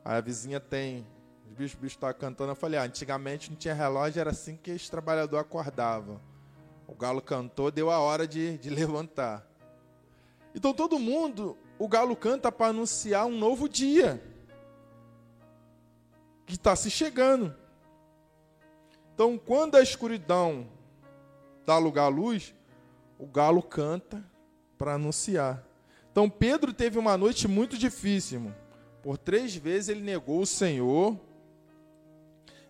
[0.04, 1.06] a vizinha tem.
[1.46, 2.52] Os bichos, bichos estavam cantando.
[2.52, 6.20] Eu falei: ah, antigamente não tinha relógio, era assim que os trabalhadores acordavam.
[6.88, 9.46] O galo cantou, deu a hora de, de levantar.
[10.54, 14.20] Então todo mundo o galo canta para anunciar um novo dia
[16.44, 17.54] que está se chegando.
[19.14, 20.66] Então, quando a escuridão
[21.66, 22.54] dá lugar à luz,
[23.18, 24.24] o galo canta
[24.78, 25.62] para anunciar.
[26.10, 28.38] Então, Pedro teve uma noite muito difícil.
[28.38, 28.56] Irmão.
[29.02, 31.18] Por três vezes ele negou o Senhor.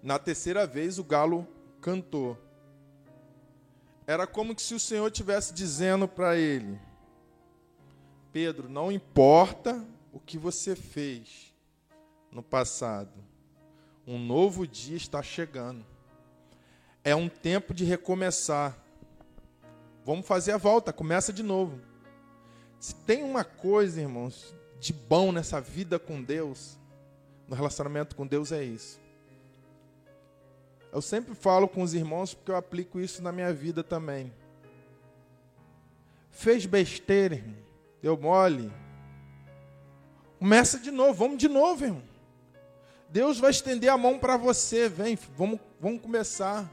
[0.02, 1.46] Na terceira vez, o galo
[1.80, 2.36] cantou.
[4.08, 6.80] Era como se o Senhor estivesse dizendo para ele:
[8.32, 11.54] Pedro, não importa o que você fez
[12.32, 13.12] no passado,
[14.06, 15.84] um novo dia está chegando.
[17.04, 18.82] É um tempo de recomeçar.
[20.06, 21.78] Vamos fazer a volta, começa de novo.
[22.80, 26.78] Se tem uma coisa, irmãos, de bom nessa vida com Deus,
[27.46, 28.98] no relacionamento com Deus, é isso.
[30.92, 34.32] Eu sempre falo com os irmãos porque eu aplico isso na minha vida também.
[36.30, 37.68] Fez besteira, irmão
[38.00, 38.72] Deu mole.
[40.38, 42.02] Começa de novo, vamos de novo, irmão.
[43.08, 46.70] Deus vai estender a mão para você, vem, vamos, vamos começar.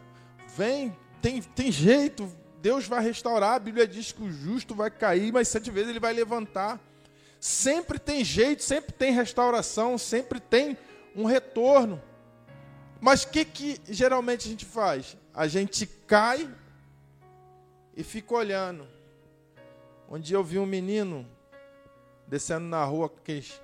[0.56, 3.56] Vem, tem, tem jeito, Deus vai restaurar.
[3.56, 6.80] A Bíblia diz que o justo vai cair, mas sete vezes ele vai levantar.
[7.40, 10.78] Sempre tem jeito, sempre tem restauração, sempre tem
[11.16, 12.02] um retorno.
[13.00, 15.18] Mas o que, que geralmente a gente faz?
[15.34, 16.50] A gente cai
[17.96, 18.88] e fica olhando.
[20.10, 21.28] Um dia eu vi um menino
[22.28, 23.60] descendo na rua com aqueles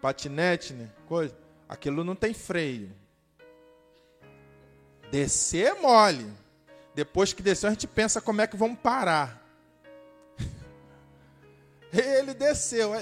[0.00, 0.90] patinete, né?
[1.06, 1.36] Coisa.
[1.68, 2.90] Aquilo não tem freio.
[5.10, 6.32] Descer é mole.
[6.94, 9.40] Depois que desceu, a gente pensa como é que vamos parar.
[11.92, 12.92] Ele desceu.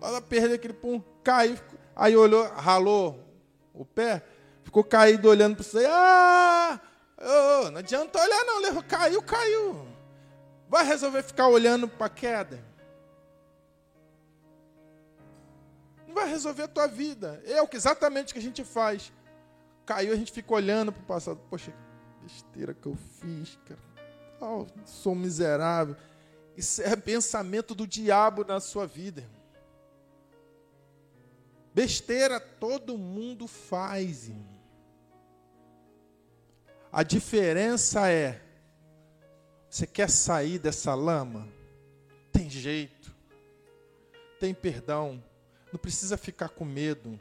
[0.00, 1.58] Na perda, aquele pum, caiu.
[1.94, 3.23] Aí olhou, ralou
[3.74, 4.22] o pé,
[4.62, 5.84] ficou caído olhando para você.
[5.86, 6.80] Ah!
[7.18, 8.82] Oh, não adianta olhar, não.
[8.82, 9.86] Caiu, caiu.
[10.68, 12.64] Vai resolver ficar olhando para a queda.
[16.06, 17.42] Não vai resolver a tua vida.
[17.44, 19.12] É exatamente o que a gente faz.
[19.84, 21.40] Caiu, a gente fica olhando para o passado.
[21.50, 23.80] Poxa, que besteira que eu fiz, cara.
[24.40, 25.96] Oh, sou miserável.
[26.56, 29.24] Isso é pensamento do diabo na sua vida.
[31.74, 34.28] Besteira todo mundo faz.
[34.28, 34.54] Irmão.
[36.92, 38.40] A diferença é:
[39.68, 41.48] você quer sair dessa lama?
[42.30, 43.12] Tem jeito.
[44.38, 45.20] Tem perdão.
[45.72, 47.18] Não precisa ficar com medo.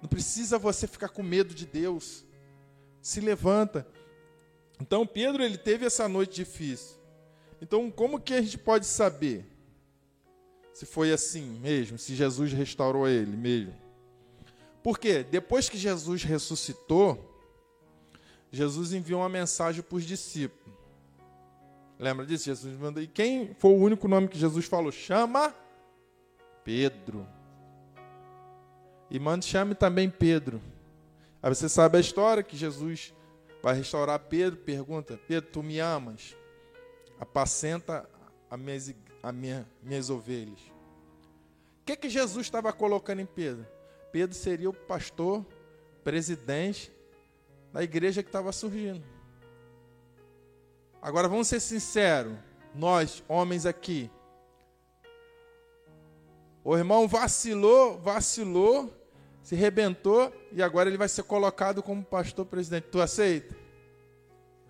[0.00, 2.24] Não precisa você ficar com medo de Deus.
[3.02, 3.84] Se levanta.
[4.80, 6.96] Então Pedro ele teve essa noite difícil.
[7.60, 9.49] Então como que a gente pode saber
[10.80, 13.74] se foi assim mesmo, se Jesus restaurou ele mesmo?
[14.82, 17.38] Porque depois que Jesus ressuscitou,
[18.50, 20.74] Jesus enviou uma mensagem para os discípulos.
[21.98, 22.46] Lembra disso?
[22.46, 23.02] Jesus mandou.
[23.02, 24.90] E quem foi o único nome que Jesus falou?
[24.90, 25.54] Chama
[26.64, 27.28] Pedro.
[29.10, 30.62] E manda, chame também Pedro.
[31.42, 33.12] Aí você sabe a história que Jesus
[33.62, 36.34] vai restaurar Pedro, pergunta: Pedro, tu me amas?
[37.20, 38.08] Apacenta
[38.50, 38.88] as minhas,
[39.22, 40.60] a minha, minhas ovelhas.
[41.80, 43.66] O que, que Jesus estava colocando em Pedro?
[44.12, 45.44] Pedro seria o pastor,
[46.02, 46.92] presidente
[47.72, 49.04] da igreja que estava surgindo.
[51.00, 52.36] Agora vamos ser sinceros,
[52.74, 54.10] nós, homens aqui.
[56.62, 58.92] O irmão vacilou, vacilou,
[59.42, 62.88] se rebentou e agora ele vai ser colocado como pastor presidente.
[62.90, 63.56] Tu aceita?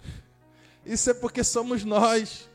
[0.84, 2.49] Isso é porque somos nós.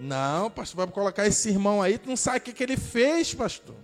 [0.00, 3.34] Não, pastor, vai colocar esse irmão aí, tu não sabe o que, que ele fez,
[3.34, 3.76] pastor.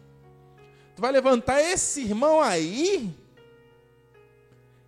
[0.94, 3.14] Tu vai levantar esse irmão aí?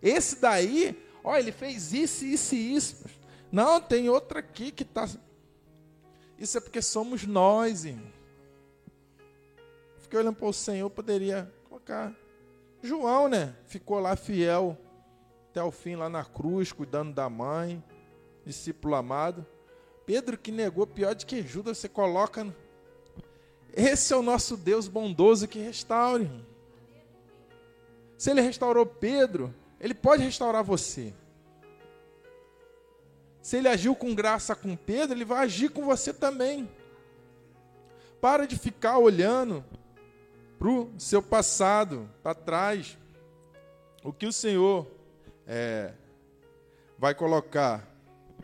[0.02, 3.04] Esse daí, ó, ele fez isso, isso e isso.
[3.52, 5.06] Não, tem outro aqui que está.
[6.38, 8.12] Isso é porque somos nós, irmão.
[9.98, 12.14] Fiquei olhando para o Senhor, poderia colocar.
[12.82, 13.54] João, né?
[13.66, 14.78] Ficou lá fiel
[15.50, 17.82] até o fim, lá na cruz, cuidando da mãe,
[18.46, 19.44] discípulo amado.
[20.08, 22.46] Pedro que negou, pior de que Judas, você coloca.
[23.74, 26.22] Esse é o nosso Deus bondoso que restaura.
[26.22, 26.46] Irmão.
[28.16, 31.12] Se ele restaurou Pedro, ele pode restaurar você.
[33.42, 36.66] Se ele agiu com graça com Pedro, ele vai agir com você também.
[38.18, 39.62] Para de ficar olhando
[40.58, 42.96] para o seu passado, para trás.
[44.02, 44.86] O que o Senhor
[45.46, 45.92] é,
[46.98, 47.86] vai colocar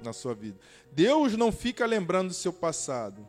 [0.03, 0.59] na sua vida.
[0.95, 3.27] Deus não fica lembrando do seu passado.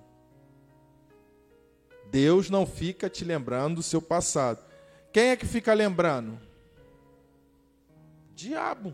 [2.12, 4.64] Deus não fica te lembrando do seu passado.
[5.12, 6.40] Quem é que fica lembrando?
[8.36, 8.94] Diabo.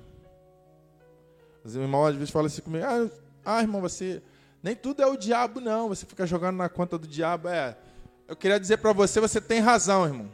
[1.64, 3.10] Os irmãos às vezes falam assim comigo: ah,
[3.44, 4.24] ah, irmão, você.
[4.64, 5.90] Nem tudo é o diabo, não.
[5.90, 7.50] Você fica jogando na conta do diabo.
[7.50, 7.78] É.
[8.28, 10.32] Eu queria dizer para você: você tem razão, irmão.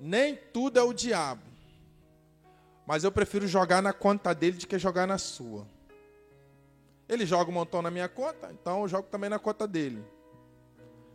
[0.00, 1.42] Nem tudo é o diabo.
[2.86, 5.66] Mas eu prefiro jogar na conta dele do que jogar na sua.
[7.08, 10.02] Ele joga um montão na minha conta, então eu jogo também na conta dele.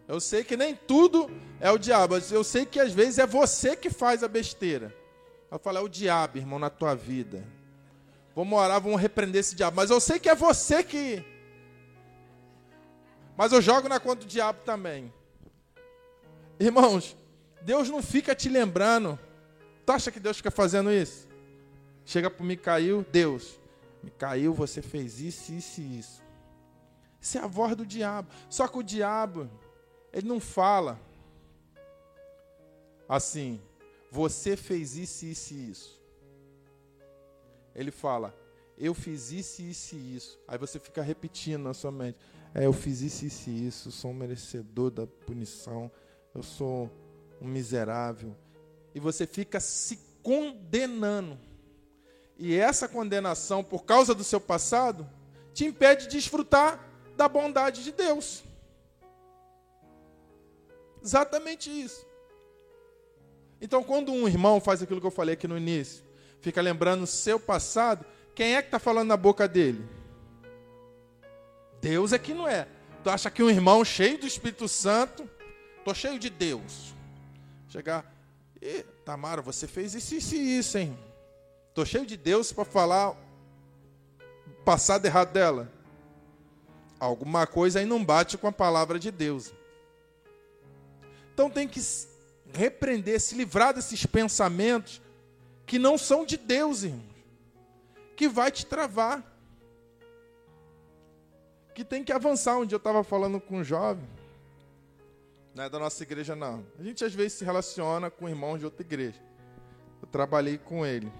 [0.08, 2.16] Eu sei que nem tudo é o diabo.
[2.32, 4.96] Eu sei que às vezes é você que faz a besteira.
[5.52, 7.44] Eu falo, é o diabo, irmão, na tua vida.
[8.36, 9.76] Vamos orar, vamos repreender esse diabo.
[9.76, 11.26] Mas eu sei que é você que.
[13.36, 15.14] Mas eu jogo na conta do diabo também.
[16.60, 17.16] Irmãos,
[17.62, 19.20] Deus não fica te lembrando.
[19.86, 21.28] Tu acha que Deus fica fazendo isso?
[22.06, 23.60] Chega para Micael, Deus,
[24.04, 26.24] Micael, você fez isso, isso e isso.
[27.20, 28.30] Isso é a voz do diabo.
[28.50, 29.50] Só que o diabo,
[30.14, 31.00] ele não fala
[33.08, 33.60] assim,
[34.12, 36.02] você fez isso, isso e isso.
[37.76, 38.36] Ele fala,
[38.78, 40.40] eu fiz isso, isso e isso.
[40.48, 42.18] Aí você fica repetindo na sua mente.
[42.54, 45.92] É, eu fiz isso, isso e isso, sou um merecedor da punição,
[46.34, 46.90] eu sou
[47.42, 48.36] um miserável.
[48.96, 51.38] E você fica se condenando.
[52.38, 55.08] E essa condenação, por causa do seu passado,
[55.54, 56.80] te impede de desfrutar
[57.16, 58.44] da bondade de Deus.
[61.04, 62.06] Exatamente isso.
[63.60, 66.04] Então, quando um irmão faz aquilo que eu falei aqui no início,
[66.42, 69.84] fica lembrando o seu passado, quem é que está falando na boca dele?
[71.82, 72.68] Deus é que não é.
[73.04, 75.28] Tu acha que um irmão cheio do Espírito Santo,
[75.84, 76.94] tô cheio de Deus.
[77.70, 78.14] Chegar,
[78.62, 81.07] e Tamara, você fez isso, isso e isso, hein?
[81.78, 83.16] Tô cheio de Deus para falar
[84.66, 85.72] passado errado dela.
[87.00, 89.54] Alguma coisa aí não bate com a palavra de Deus.
[91.32, 91.80] Então tem que
[92.52, 95.00] repreender, se livrar desses pensamentos
[95.68, 97.06] que não são de Deus, irmãos.
[98.16, 99.24] Que vai te travar.
[101.76, 102.58] Que tem que avançar.
[102.58, 104.10] Um dia eu estava falando com um jovem,
[105.54, 106.66] não é da nossa igreja não.
[106.80, 109.22] A gente às vezes se relaciona com irmãos de outra igreja.
[110.02, 111.12] Eu trabalhei com ele.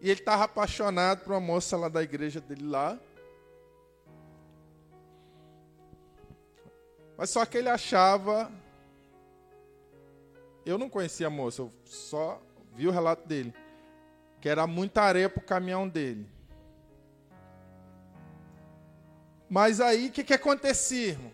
[0.00, 2.98] E ele estava apaixonado por uma moça lá da igreja dele lá.
[7.16, 8.50] Mas só que ele achava.
[10.64, 12.40] Eu não conhecia a moça, eu só
[12.74, 13.52] vi o relato dele.
[14.40, 16.26] Que era muita areia para o caminhão dele.
[19.50, 21.32] Mas aí o que, que acontecia, irmão?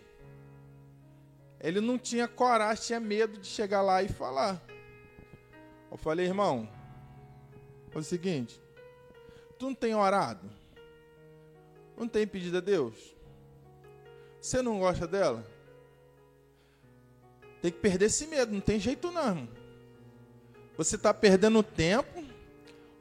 [1.61, 4.61] Ele não tinha coragem, tinha medo de chegar lá e falar.
[5.91, 6.69] Eu falei, irmão,
[7.99, 8.61] é o seguinte,
[9.59, 10.51] tu não tem orado?
[11.97, 13.17] Não tem pedido a Deus?
[14.41, 15.45] Você não gosta dela?
[17.63, 19.49] Tem que perder esse medo, não tem jeito não.
[20.77, 22.23] Você está perdendo tempo,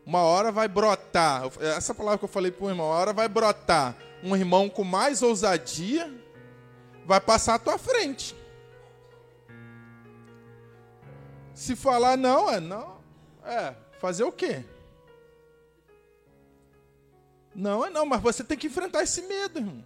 [0.06, 1.44] uma hora vai brotar.
[1.60, 4.84] Essa palavra que eu falei para o irmão, uma hora vai brotar um irmão com
[4.84, 6.12] mais ousadia,
[7.06, 8.36] vai passar à tua frente.
[11.54, 12.98] Se falar não, é não.
[13.44, 14.64] É, fazer o quê?
[17.56, 19.84] Não é não, mas você tem que enfrentar esse medo, irmão.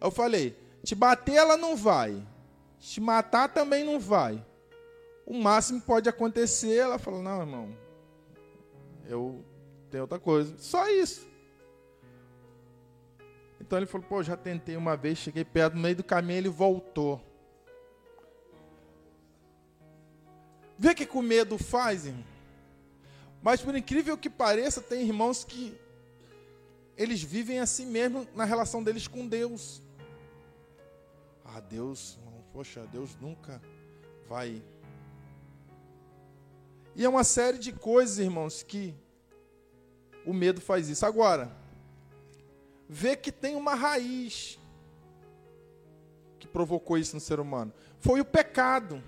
[0.00, 2.24] Eu falei, te bater ela não vai.
[2.78, 4.44] Te matar também não vai.
[5.26, 7.76] O máximo pode acontecer, ela fala, não, irmão,
[9.06, 9.44] eu
[9.90, 10.56] tenho outra coisa.
[10.56, 11.28] Só isso.
[13.60, 16.48] Então ele falou, pô, já tentei uma vez, cheguei perto, no meio do caminho ele
[16.48, 17.20] voltou.
[20.78, 22.24] Vê o que o medo faz, irmão?
[23.42, 25.78] Mas por incrível que pareça, tem irmãos que
[27.00, 29.82] eles vivem assim mesmo na relação deles com Deus.
[31.44, 32.18] Ah, Deus
[32.52, 33.62] Poxa, Deus nunca
[34.28, 34.62] vai.
[36.96, 38.94] E é uma série de coisas, irmãos, que
[40.26, 41.06] o medo faz isso.
[41.06, 41.50] Agora,
[42.88, 44.58] vê que tem uma raiz
[46.40, 47.72] que provocou isso no ser humano.
[48.00, 49.02] Foi o pecado.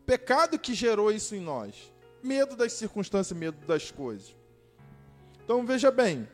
[0.00, 1.92] O pecado que gerou isso em nós.
[2.22, 4.37] Medo das circunstâncias, medo das coisas.
[5.48, 6.28] Então veja bem,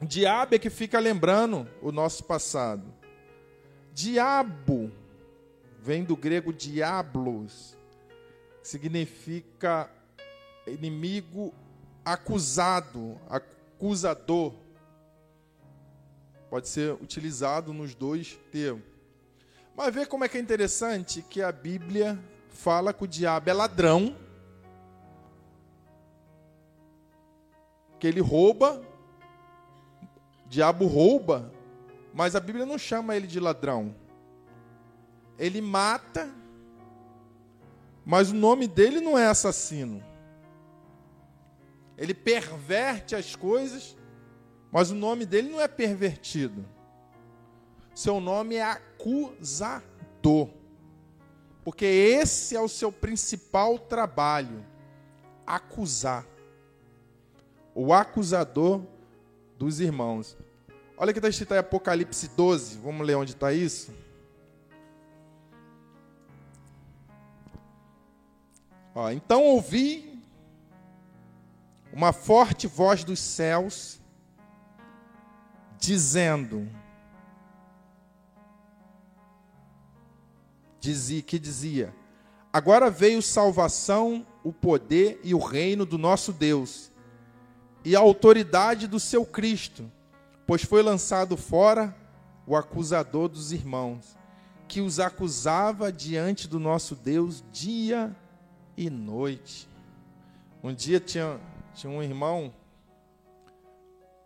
[0.00, 2.84] diabo é que fica lembrando o nosso passado.
[3.92, 4.92] Diabo
[5.80, 7.76] vem do grego diablos,
[8.62, 9.90] significa
[10.68, 11.52] inimigo
[12.04, 14.54] acusado, acusador.
[16.48, 18.84] Pode ser utilizado nos dois termos.
[19.74, 22.16] Mas vê como é que é interessante que a Bíblia
[22.50, 24.16] fala que o diabo é ladrão,
[27.98, 28.82] que ele rouba,
[30.46, 31.52] diabo rouba,
[32.14, 33.94] mas a Bíblia não chama ele de ladrão.
[35.38, 36.28] Ele mata,
[38.04, 40.02] mas o nome dele não é assassino.
[41.96, 43.96] Ele perverte as coisas,
[44.70, 46.64] mas o nome dele não é pervertido.
[47.94, 50.50] Seu nome é acusador.
[51.64, 54.64] Porque esse é o seu principal trabalho:
[55.46, 56.24] acusar.
[57.80, 58.82] O acusador
[59.56, 60.36] dos irmãos.
[60.96, 62.76] Olha que está escrito aí Apocalipse 12.
[62.78, 63.94] Vamos ler onde está isso?
[68.92, 70.20] Ó, então ouvi
[71.92, 74.00] uma forte voz dos céus
[75.78, 76.68] dizendo,
[80.80, 81.94] dizia que dizia:
[82.52, 86.90] Agora veio salvação, o poder e o reino do nosso Deus
[87.88, 89.90] e a autoridade do seu Cristo
[90.48, 91.94] Pois foi lançado fora
[92.46, 94.16] o acusador dos irmãos,
[94.66, 98.16] que os acusava diante do nosso Deus dia
[98.74, 99.68] e noite.
[100.64, 101.38] Um dia tinha,
[101.74, 102.50] tinha um irmão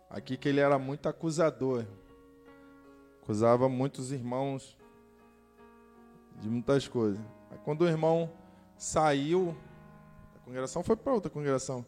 [0.09, 1.85] aqui que ele era muito acusador.
[3.21, 4.77] Acusava muitos irmãos
[6.39, 7.19] de muitas coisas.
[7.51, 8.31] Aí, quando o irmão
[8.77, 9.53] saiu,
[10.37, 11.85] a congregação foi para outra congregação.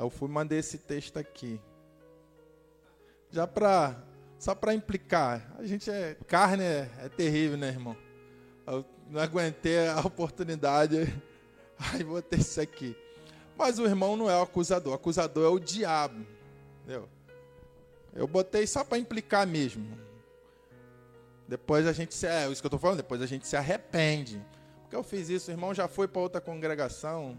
[0.00, 1.60] Eu fui mandei esse texto aqui.
[3.30, 4.02] Já para
[4.38, 7.94] só para implicar, a gente é carne é, é, terrível, né, irmão?
[8.66, 10.96] Eu não aguentei a oportunidade,
[11.78, 12.96] aí vou ter isso aqui.
[13.58, 16.26] Mas o irmão não é o acusador, o acusador é o diabo,
[16.78, 17.06] entendeu?
[18.14, 19.86] Eu botei só para implicar mesmo.
[21.46, 24.42] Depois a gente se, é isso que eu estou falando, depois a gente se arrepende.
[24.80, 27.38] Porque eu fiz isso, o irmão já foi para outra congregação,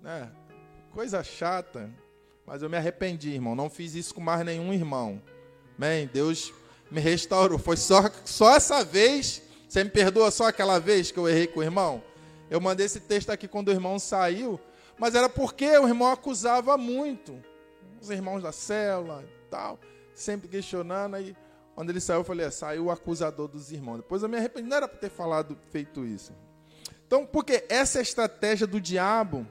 [0.00, 0.30] né?
[0.92, 1.90] Coisa chata.
[2.46, 3.54] Mas eu me arrependi, irmão.
[3.54, 5.22] Não fiz isso com mais nenhum irmão.
[5.76, 6.08] Amém?
[6.12, 6.52] Deus
[6.90, 7.58] me restaurou.
[7.58, 11.60] Foi só, só essa vez Você me perdoa só aquela vez que eu errei com
[11.60, 12.02] o irmão?
[12.50, 14.58] Eu mandei esse texto aqui quando o irmão saiu,
[14.98, 17.38] mas era porque o irmão acusava muito.
[18.00, 19.78] Os irmãos da célula e tal,
[20.14, 21.16] sempre questionando.
[21.16, 21.36] Aí,
[21.74, 23.98] quando ele saiu, eu falei: é, saiu o acusador dos irmãos.
[23.98, 26.32] Depois eu me arrependi, não era para ter falado, feito isso.
[27.06, 29.46] Então, porque essa é a estratégia do diabo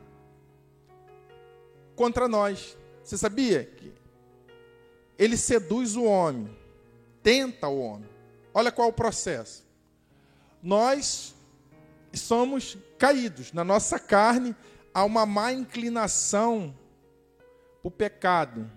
[1.97, 2.77] contra nós.
[3.03, 3.91] Você sabia que
[5.17, 6.49] ele seduz o homem,
[7.21, 8.09] tenta o homem.
[8.53, 9.65] Olha qual é o processo.
[10.63, 11.35] Nós
[12.13, 14.55] somos caídos, na nossa carne
[14.93, 16.73] há uma má inclinação
[17.81, 18.71] para o pecado.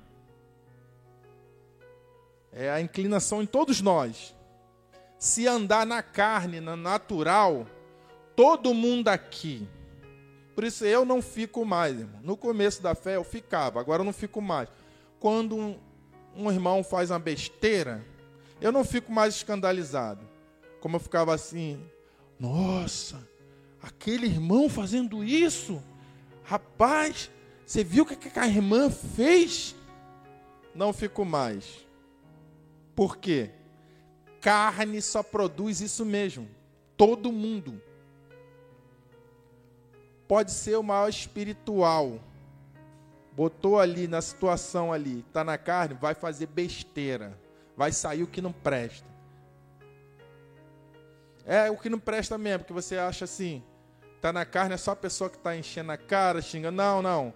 [2.53, 4.35] É a inclinação em todos nós.
[5.19, 7.67] Se andar na carne, na natural,
[8.35, 9.67] todo mundo aqui.
[10.61, 12.21] Por isso eu não fico mais, irmão.
[12.23, 14.69] No começo da fé eu ficava, agora eu não fico mais.
[15.19, 15.79] Quando um,
[16.37, 18.05] um irmão faz uma besteira,
[18.61, 20.21] eu não fico mais escandalizado.
[20.79, 21.83] Como eu ficava assim,
[22.39, 23.27] nossa,
[23.83, 25.83] aquele irmão fazendo isso?
[26.45, 27.31] Rapaz,
[27.65, 29.75] você viu o que a irmã fez?
[30.75, 31.87] Não fico mais.
[32.95, 33.49] Por quê?
[34.43, 36.47] Carne só produz isso mesmo.
[36.99, 37.81] Todo mundo.
[40.31, 42.21] Pode ser o maior espiritual.
[43.33, 47.37] Botou ali na situação ali, está na carne, vai fazer besteira.
[47.77, 49.09] Vai sair o que não presta.
[51.45, 53.61] É o que não presta mesmo, porque você acha assim,
[54.15, 56.77] está na carne, é só a pessoa que está enchendo a cara, xingando.
[56.77, 57.35] Não, não.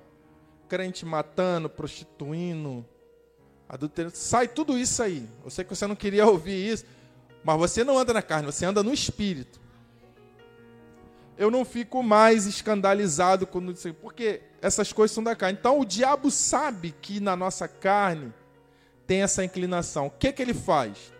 [0.68, 2.86] Crente matando, prostituindo,
[3.68, 4.14] adulterando.
[4.14, 5.28] Sai tudo isso aí.
[5.42, 6.84] Eu sei que você não queria ouvir isso,
[7.42, 9.63] mas você não anda na carne, você anda no espírito.
[11.36, 15.58] Eu não fico mais escandalizado quando isso, porque essas coisas são da carne.
[15.58, 18.32] Então o diabo sabe que na nossa carne
[19.06, 20.06] tem essa inclinação.
[20.06, 21.12] O que, que ele faz?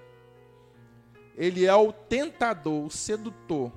[1.37, 3.73] Ele é o tentador, o sedutor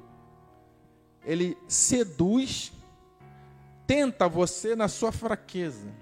[1.28, 2.72] ele seduz,
[3.86, 5.94] tenta você na sua fraqueza.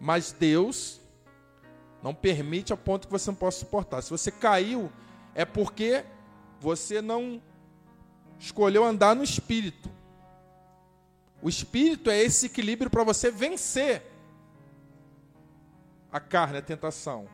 [0.00, 0.98] Mas Deus
[2.02, 4.02] não permite a ponto que você não possa suportar.
[4.02, 4.90] Se você caiu,
[5.34, 6.06] é porque
[6.58, 7.42] você não
[8.44, 9.90] escolheu andar no espírito.
[11.40, 14.02] O espírito é esse equilíbrio para você vencer
[16.12, 17.26] a carne, a tentação.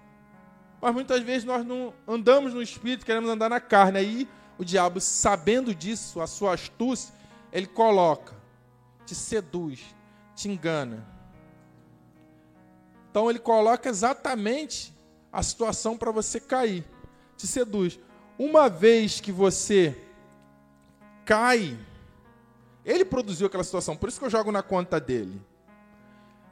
[0.80, 3.98] Mas muitas vezes nós não andamos no espírito, queremos andar na carne.
[3.98, 7.12] Aí o diabo, sabendo disso, a sua astúcia,
[7.52, 8.34] ele coloca,
[9.04, 9.80] te seduz,
[10.36, 11.04] te engana.
[13.10, 14.94] Então ele coloca exatamente
[15.32, 16.84] a situação para você cair,
[17.36, 17.98] te seduz.
[18.38, 20.09] Uma vez que você
[21.30, 21.78] cai,
[22.84, 25.40] ele produziu aquela situação, por isso que eu jogo na conta dele.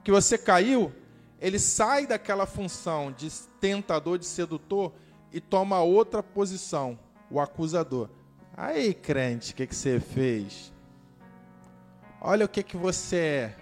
[0.05, 0.93] Que você caiu,
[1.41, 3.29] ele sai daquela função de
[3.61, 4.93] tentador, de sedutor
[5.33, 6.97] e toma outra posição
[7.29, 8.09] o acusador.
[8.57, 10.73] Aí, crente, o que, que você fez?
[12.21, 13.57] Olha o que, que você é.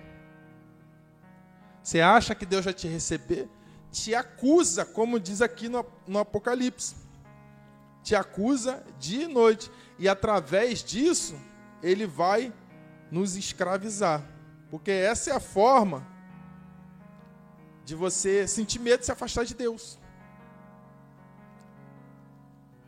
[1.82, 3.48] Você acha que Deus vai te receber?
[3.90, 6.94] Te acusa, como diz aqui no, no Apocalipse.
[8.02, 9.70] Te acusa dia e noite.
[9.98, 11.36] E através disso,
[11.82, 12.52] ele vai
[13.10, 14.22] nos escravizar.
[14.70, 16.06] Porque essa é a forma
[17.84, 19.98] de você sentir medo de se afastar de Deus.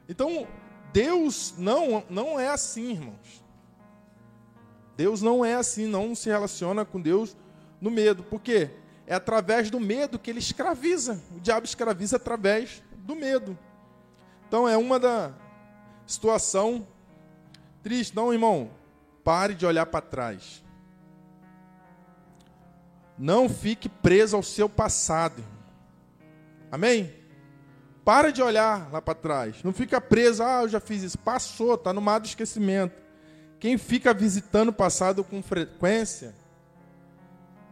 [0.09, 0.47] Então,
[0.93, 3.45] Deus não, não é assim, irmãos.
[4.97, 7.37] Deus não é assim, não se relaciona com Deus
[7.81, 8.25] no medo.
[8.25, 8.71] Por quê?
[9.07, 11.23] É através do medo que ele escraviza.
[11.37, 13.57] O diabo escraviza através do medo.
[14.49, 15.33] Então é uma da
[16.07, 16.87] situação
[17.83, 18.15] triste.
[18.15, 18.71] Não, irmão,
[19.25, 20.65] pare de olhar para trás.
[23.19, 25.45] Não fique preso ao seu passado.
[26.71, 27.13] Amém?
[28.05, 29.63] Para de olhar lá para trás.
[29.63, 31.19] Não fica preso, ah, eu já fiz isso.
[31.19, 32.95] Passou, está no mar do esquecimento.
[33.59, 36.35] Quem fica visitando o passado com frequência,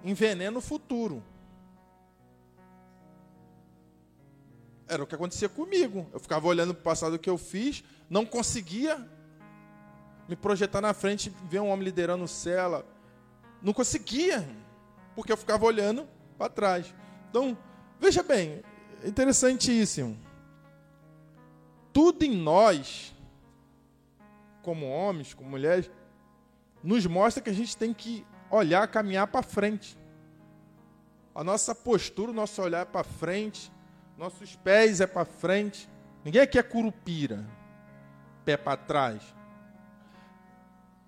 [0.05, 1.23] envenena o futuro.
[4.89, 6.07] Era o que acontecia comigo.
[6.13, 9.09] Eu ficava olhando para o passado que eu fiz, não conseguia
[10.29, 12.85] me projetar na frente, ver um homem liderando cela.
[13.63, 14.47] Não conseguia,
[15.15, 16.07] porque eu ficava olhando
[16.37, 16.95] para trás.
[17.31, 17.57] Então,
[17.99, 18.63] veja bem,
[19.03, 20.27] é interessantíssimo
[21.97, 23.17] tudo em nós,
[24.61, 25.91] como homens, como mulheres,
[26.83, 29.99] nos mostra que a gente tem que olhar, caminhar para frente.
[31.35, 33.73] A nossa postura, o nosso olhar é para frente,
[34.19, 35.89] nossos pés é para frente.
[36.23, 37.47] Ninguém aqui é curupira,
[38.45, 39.23] pé para trás.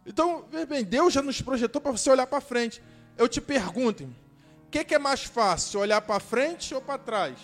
[0.09, 2.83] Então, bem, Deus já nos projetou para você olhar para frente.
[3.15, 7.39] Eu te pergunto, o que, que é mais fácil, olhar para frente ou para trás?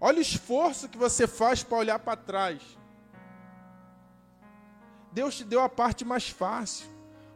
[0.00, 2.62] Olha o esforço que você faz para olhar para trás.
[5.10, 6.86] Deus te deu a parte mais fácil.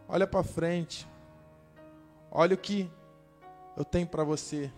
[0.07, 1.05] Olha para frente.
[2.31, 2.89] Olha o que
[3.77, 4.73] eu tenho para você.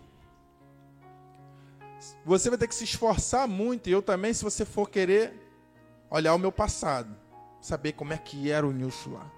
[2.25, 5.33] Você vai ter que se esforçar muito, e eu também, se você for querer
[6.09, 7.15] olhar o meu passado,
[7.61, 9.31] saber como é que era o Nilson lá.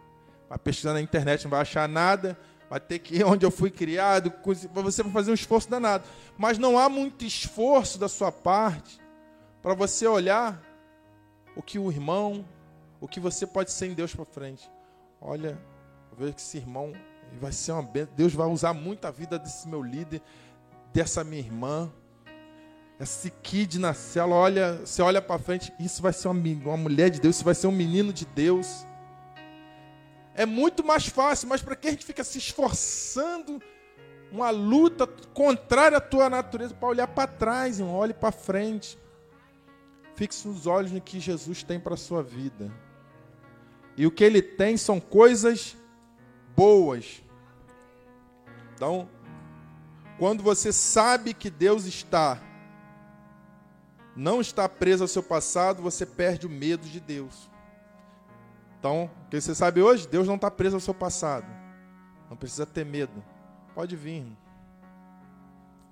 [0.47, 2.38] Vai pesquisar na internet, não vai achar nada,
[2.70, 4.32] vai ter que ir onde eu fui criado,
[4.74, 6.03] você vai fazer um esforço danado.
[6.38, 8.99] Mas não há muito esforço da sua parte
[9.61, 10.61] para você olhar
[11.55, 12.45] o que o irmão,
[13.01, 14.70] o que você pode ser em Deus para frente.
[15.22, 15.59] Olha,
[16.11, 16.93] eu vejo que esse irmão
[17.39, 17.84] vai ser uma
[18.15, 20.22] Deus vai usar muito a vida desse meu líder,
[20.93, 21.91] dessa minha irmã.
[22.99, 27.09] Esse kid na cela, olha, você olha para frente, isso vai ser uma, uma mulher
[27.09, 28.85] de Deus, isso vai ser um menino de Deus.
[30.35, 33.61] É muito mais fácil, mas para que a gente fica se esforçando,
[34.29, 38.99] uma luta contrária à tua natureza, para olhar para trás, irmão, olhe para frente.
[40.15, 42.69] Fixe os olhos no que Jesus tem para a sua vida.
[43.95, 45.77] E o que ele tem são coisas
[46.53, 47.23] boas.
[48.75, 49.09] Então,
[50.17, 52.41] quando você sabe que Deus está
[54.16, 57.49] não está preso ao seu passado, você perde o medo de Deus.
[58.80, 60.07] Então, o que você sabe hoje?
[60.07, 61.45] Deus não está preso ao seu passado.
[62.30, 63.24] Não precisa ter medo.
[63.76, 64.26] Pode vir.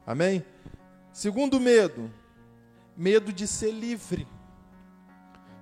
[0.06, 0.46] Amém?
[1.12, 2.12] Segundo medo,
[2.96, 4.28] medo de ser livre.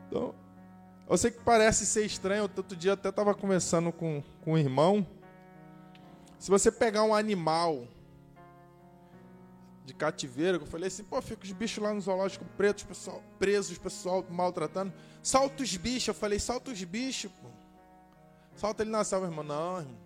[0.08, 0.36] Então,
[1.10, 2.44] eu sei que parece ser estranho.
[2.44, 5.06] Outro dia até estava conversando com, com um irmão.
[6.38, 7.88] Se você pegar um animal
[9.86, 13.78] de cativeiro, eu falei assim, pô, fica os bichos lá no zoológico pretos, pessoal, presos,
[13.78, 14.92] pessoal maltratando.
[15.22, 16.08] Solta os bichos.
[16.08, 17.50] Eu falei, solta os bichos, pô.
[18.56, 19.44] Solta ele na selva, irmão.
[19.44, 19.98] Não, irmão.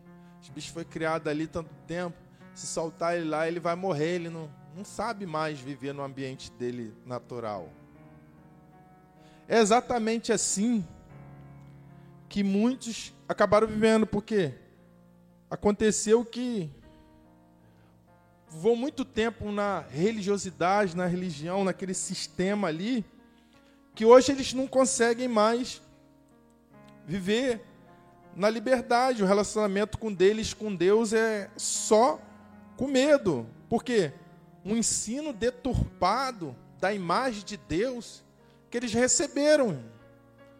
[0.41, 2.17] Os bichos foi criado ali tanto tempo.
[2.53, 4.15] Se soltar ele lá, ele vai morrer.
[4.15, 7.69] Ele não, não sabe mais viver no ambiente dele natural.
[9.47, 10.85] É exatamente assim
[12.27, 14.53] que muitos acabaram vivendo, porque
[15.49, 16.69] aconteceu que
[18.49, 23.05] vou muito tempo na religiosidade, na religião, naquele sistema ali,
[23.93, 25.81] que hoje eles não conseguem mais
[27.05, 27.61] viver
[28.35, 29.23] na liberdade.
[29.23, 32.19] O relacionamento com deles, com Deus, é só
[32.75, 33.45] com medo.
[33.69, 34.13] Por quê?
[34.65, 38.23] Um ensino deturpado da imagem de Deus
[38.69, 39.83] que eles receberam.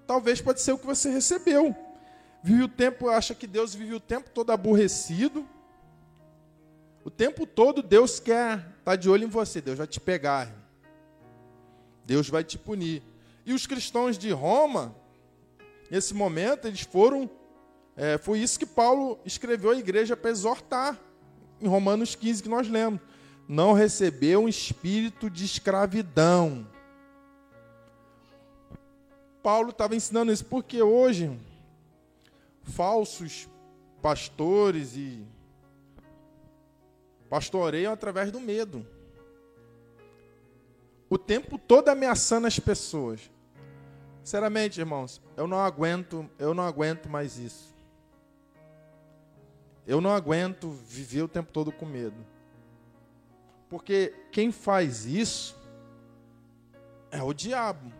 [0.06, 1.76] Talvez pode ser o que você recebeu.
[2.44, 5.48] Vive o tempo, acha que Deus vive o tempo todo aborrecido
[7.04, 10.54] o tempo todo Deus quer estar tá de olho em você, Deus vai te pegar.
[12.06, 13.04] Deus vai te punir.
[13.46, 14.96] E os cristãos de Roma,
[15.90, 17.30] nesse momento, eles foram.
[17.96, 21.00] É, foi isso que Paulo escreveu à igreja para exortar,
[21.62, 23.00] em Romanos 15, que nós lemos.
[23.48, 26.68] Não recebeu um espírito de escravidão.
[29.42, 31.32] Paulo estava ensinando isso porque hoje
[32.64, 33.48] falsos
[34.02, 35.26] pastores e
[37.30, 38.86] pastoreiam através do medo.
[41.10, 43.32] O tempo todo ameaçando as pessoas.
[44.24, 47.76] Sinceramente, irmãos, eu não aguento, eu não aguento mais isso.
[49.88, 52.18] Eu não aguento viver o tempo todo com medo.
[53.70, 55.58] Porque quem faz isso
[57.12, 57.92] é o diabo.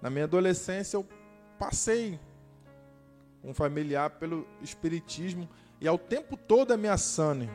[0.00, 1.06] Na minha adolescência eu
[1.58, 2.18] passei
[3.44, 5.48] um familiar pelo espiritismo
[5.80, 7.48] e ao tempo todo ameaçando.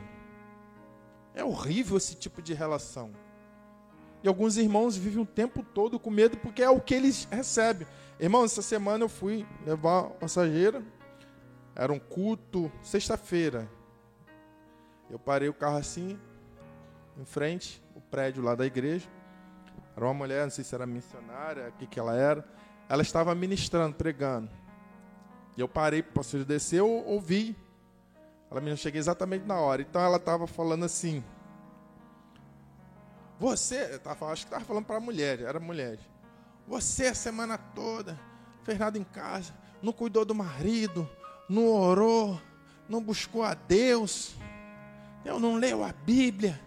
[1.34, 3.12] É horrível esse tipo de relação.
[4.22, 7.86] E alguns irmãos vivem o tempo todo com medo porque é o que eles recebem.
[8.20, 10.82] Irmão, essa semana eu fui levar passageira.
[11.74, 13.68] Era um culto, sexta-feira.
[15.10, 16.18] Eu parei o carro assim,
[17.18, 19.08] em frente, o prédio lá da igreja.
[19.96, 22.46] Era uma mulher, não sei se era missionária, o que, que ela era.
[22.88, 24.50] Ela estava ministrando, pregando.
[25.56, 27.56] E eu parei para o passageiro descer, eu ouvi
[28.52, 29.80] ela me cheguei exatamente na hora.
[29.80, 31.24] Então ela estava falando assim.
[33.40, 35.98] Você, tava, acho que estava falando para mulher, era mulher.
[36.68, 38.20] Você a semana toda
[38.62, 41.08] fez nada em casa, não cuidou do marido,
[41.48, 42.40] não orou,
[42.88, 44.36] não buscou a Deus,
[45.24, 46.60] eu não leu a Bíblia,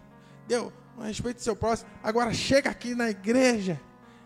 [0.46, 1.88] deu a respeito do seu próximo.
[2.02, 3.80] Agora chega aqui na igreja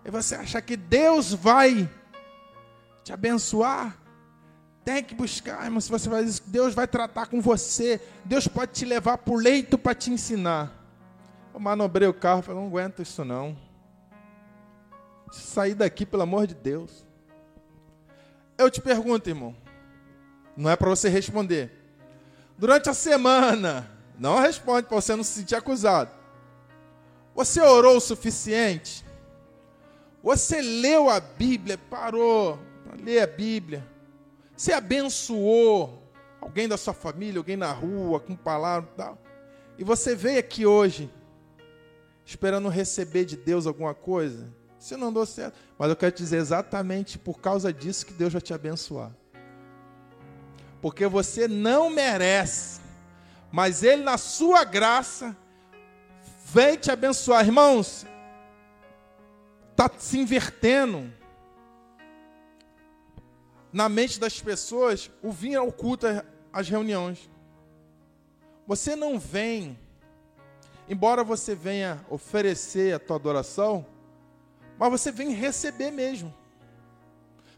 [0.04, 1.88] e você acha que Deus vai
[3.04, 3.96] te abençoar?
[4.92, 5.80] Tem que buscar, irmão.
[5.80, 8.00] Se você faz isso, Deus vai tratar com você.
[8.24, 10.84] Deus pode te levar para o leito para te ensinar.
[11.54, 13.56] Eu manobrei o carro, falei, não aguento isso não.
[15.30, 17.06] Sair daqui, pelo amor de Deus.
[18.58, 19.54] Eu te pergunto, irmão.
[20.56, 21.70] Não é para você responder.
[22.58, 23.88] Durante a semana,
[24.18, 26.10] não responde para você não se sentir acusado.
[27.32, 29.04] Você orou o suficiente?
[30.20, 32.58] Você leu a Bíblia, parou
[33.02, 33.86] lê a Bíblia.
[34.60, 36.02] Você abençoou
[36.38, 39.18] alguém da sua família, alguém na rua, com palavra e tal.
[39.78, 41.10] E você veio aqui hoje
[42.26, 44.52] esperando receber de Deus alguma coisa.
[44.78, 45.54] Você não andou certo.
[45.78, 49.10] Mas eu quero te dizer exatamente por causa disso que Deus vai te abençoar.
[50.82, 52.82] Porque você não merece.
[53.50, 55.34] Mas Ele, na sua graça,
[56.44, 57.46] vem te abençoar.
[57.46, 58.04] Irmãos,
[59.70, 61.10] está se invertendo
[63.72, 66.06] na mente das pessoas o vir ao culto,
[66.52, 67.30] às reuniões.
[68.66, 69.78] Você não vem,
[70.88, 73.84] embora você venha oferecer a tua adoração,
[74.78, 76.32] mas você vem receber mesmo.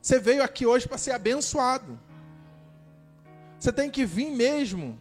[0.01, 1.99] Você veio aqui hoje para ser abençoado.
[3.59, 4.99] Você tem que vir mesmo.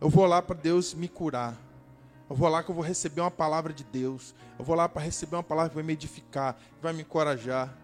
[0.00, 1.54] Eu vou lá para Deus me curar.
[2.28, 4.34] Eu vou lá que eu vou receber uma palavra de Deus.
[4.58, 7.76] Eu vou lá para receber uma palavra que vai me edificar, que vai me encorajar.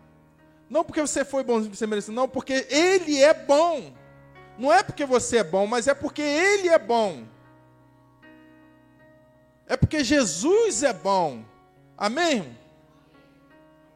[0.71, 3.93] Não porque você foi bom, você mereceu, não, porque Ele é bom.
[4.57, 7.25] Não é porque você é bom, mas é porque Ele é bom.
[9.67, 11.45] É porque Jesus é bom.
[11.99, 12.57] Amém?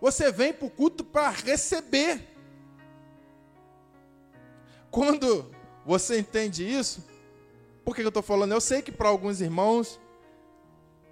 [0.00, 2.20] Você vem para o culto para receber.
[4.90, 5.48] Quando
[5.86, 7.04] você entende isso,
[7.84, 8.52] por que eu estou falando?
[8.52, 10.00] Eu sei que para alguns irmãos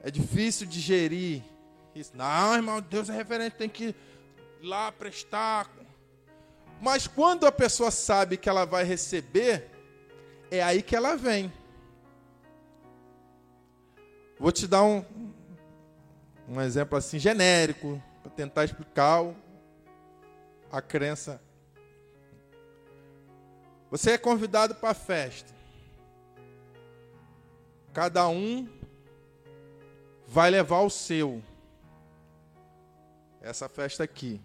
[0.03, 1.43] é difícil digerir
[1.95, 2.13] isso.
[2.15, 3.95] Não, irmão, Deus é referente, tem que
[4.63, 5.69] lá prestar.
[6.81, 9.69] Mas quando a pessoa sabe que ela vai receber,
[10.51, 11.53] é aí que ela vem.
[14.39, 15.05] Vou te dar um,
[16.49, 19.25] um exemplo assim genérico para tentar explicar
[20.71, 21.41] a crença.
[23.91, 25.53] Você é convidado para a festa.
[27.93, 28.69] Cada um
[30.27, 31.43] vai levar o seu.
[33.41, 34.41] Essa festa aqui.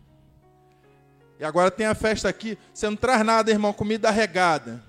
[1.40, 2.58] E agora tem a festa aqui.
[2.74, 4.84] Você não traz nada, irmão, comida regada.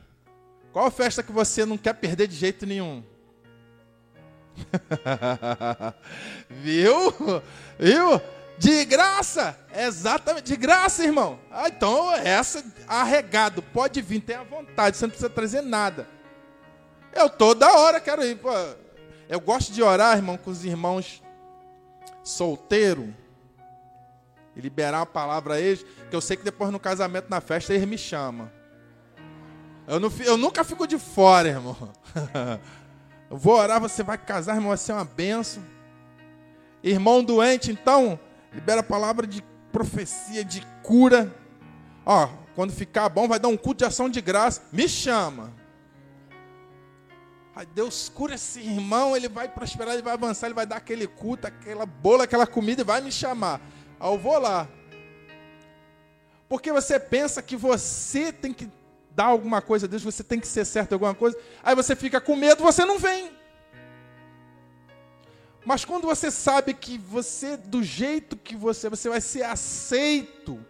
[0.72, 3.02] Qual a festa que você não quer perder de jeito nenhum?
[6.48, 7.14] Viu?
[7.78, 8.20] Viu?
[8.58, 11.38] De graça, exatamente, de graça, irmão.
[11.48, 16.08] Ah, então, essa, arregado, pode vir, tenha vontade, você não precisa trazer nada.
[17.14, 18.36] Eu toda hora quero ir.
[18.36, 18.50] Pô.
[19.28, 21.22] Eu gosto de orar, irmão, com os irmãos
[22.24, 23.08] solteiros
[24.58, 27.72] e liberar uma palavra a eles, que eu sei que depois no casamento, na festa,
[27.72, 28.50] eles me chamam.
[29.86, 31.76] Eu, não, eu nunca fico de fora, irmão.
[33.30, 35.62] Eu vou orar, você vai casar, irmão, vai ser uma benção.
[36.82, 38.18] Irmão doente, então,
[38.50, 41.30] libera a palavra de profecia, de cura.
[42.06, 44.62] Ó, quando ficar bom, vai dar um culto de ação de graça.
[44.72, 45.52] Me chama.
[47.74, 51.46] Deus cura esse irmão, ele vai prosperar, ele vai avançar, ele vai dar aquele culto,
[51.46, 53.60] aquela bola, aquela comida e vai me chamar.
[54.00, 54.68] Eu vou lá.
[56.48, 58.70] Porque você pensa que você tem que
[59.10, 61.96] dar alguma coisa a Deus, você tem que ser certo em alguma coisa, aí você
[61.96, 63.30] fica com medo, você não vem.
[65.64, 70.64] Mas quando você sabe que você, do jeito que você, você vai ser aceito,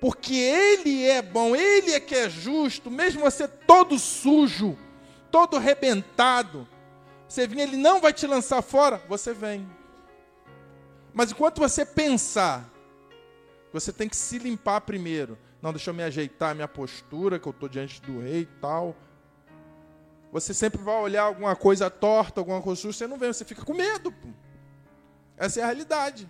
[0.00, 4.76] porque Ele é bom, Ele é que é justo, mesmo você todo sujo,
[5.30, 6.66] todo arrebentado,
[7.28, 9.68] você vem, Ele não vai te lançar fora, você vem.
[11.12, 12.70] Mas enquanto você pensar,
[13.72, 15.38] você tem que se limpar primeiro.
[15.60, 18.96] Não, deixa eu me ajeitar minha postura, que eu estou diante do rei e tal.
[20.32, 23.64] Você sempre vai olhar alguma coisa torta, alguma coisa suja, você não vê, você fica
[23.64, 24.14] com medo.
[25.36, 26.28] Essa é a realidade.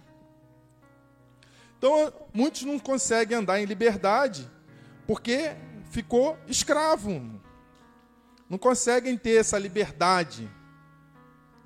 [1.77, 4.51] Então, muitos não conseguem andar em liberdade
[5.07, 5.57] porque
[5.91, 7.41] ficou escravo.
[8.49, 10.51] Não conseguem ter essa liberdade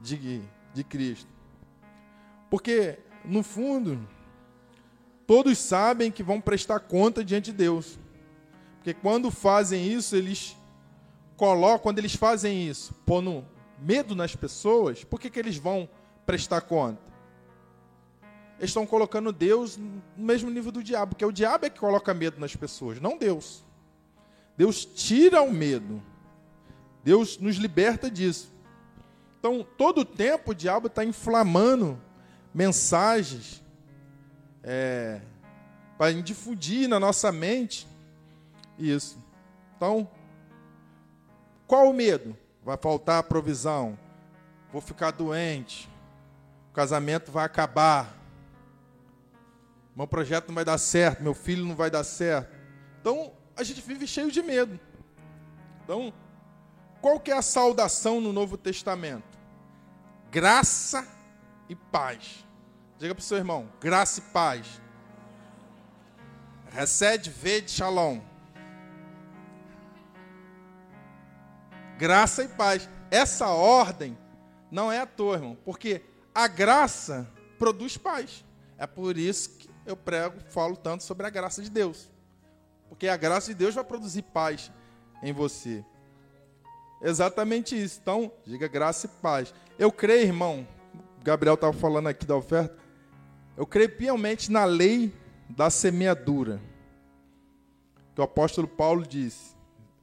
[0.00, 0.42] de,
[0.72, 1.33] de Cristo.
[2.54, 3.98] Porque, no fundo,
[5.26, 7.98] todos sabem que vão prestar conta diante de Deus.
[8.76, 10.56] Porque quando fazem isso, eles
[11.36, 13.44] colocam, quando eles fazem isso, pondo
[13.76, 15.88] medo nas pessoas, por que, que eles vão
[16.24, 17.02] prestar conta?
[18.60, 22.14] Eles estão colocando Deus no mesmo nível do diabo, porque o diabo é que coloca
[22.14, 23.64] medo nas pessoas, não Deus.
[24.56, 26.00] Deus tira o medo.
[27.02, 28.54] Deus nos liberta disso.
[29.40, 32.00] Então, todo o tempo o diabo está inflamando
[32.54, 33.62] mensagens
[34.62, 35.20] é,
[35.98, 37.88] para difundir na nossa mente
[38.78, 39.22] isso.
[39.76, 40.08] Então,
[41.66, 42.36] qual o medo?
[42.64, 43.98] Vai faltar a provisão,
[44.72, 45.90] vou ficar doente,
[46.70, 48.16] o casamento vai acabar,
[49.94, 52.56] meu projeto não vai dar certo, meu filho não vai dar certo.
[53.00, 54.80] Então, a gente vive cheio de medo.
[55.84, 56.12] Então,
[57.02, 59.38] qual que é a saudação no Novo Testamento?
[60.30, 61.06] Graça
[61.68, 62.43] e paz.
[62.98, 64.80] Diga para o seu irmão, graça e paz.
[66.70, 68.20] Recebe, vede, shalom.
[71.98, 72.88] Graça e paz.
[73.10, 74.18] Essa ordem
[74.70, 76.02] não é à toa, irmão, porque
[76.34, 78.44] a graça produz paz.
[78.76, 82.10] É por isso que eu prego, falo tanto sobre a graça de Deus.
[82.88, 84.70] Porque a graça de Deus vai produzir paz
[85.22, 85.84] em você.
[87.00, 87.98] Exatamente isso.
[88.00, 89.54] Então, diga graça e paz.
[89.78, 90.66] Eu creio, irmão,
[91.22, 92.83] Gabriel estava falando aqui da oferta.
[93.56, 95.12] Eu creio piamente na lei
[95.48, 96.60] da semeadura.
[98.14, 99.54] Que o apóstolo Paulo disse,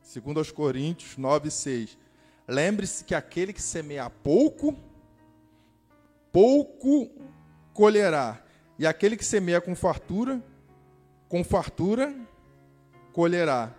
[0.02, 1.98] segundo aos Coríntios 9, 6.
[2.48, 4.78] Lembre-se que aquele que semeia pouco,
[6.32, 7.10] pouco
[7.74, 8.42] colherá.
[8.80, 10.42] E aquele que semeia com fartura,
[11.28, 12.16] com fartura
[13.14, 13.74] colherá.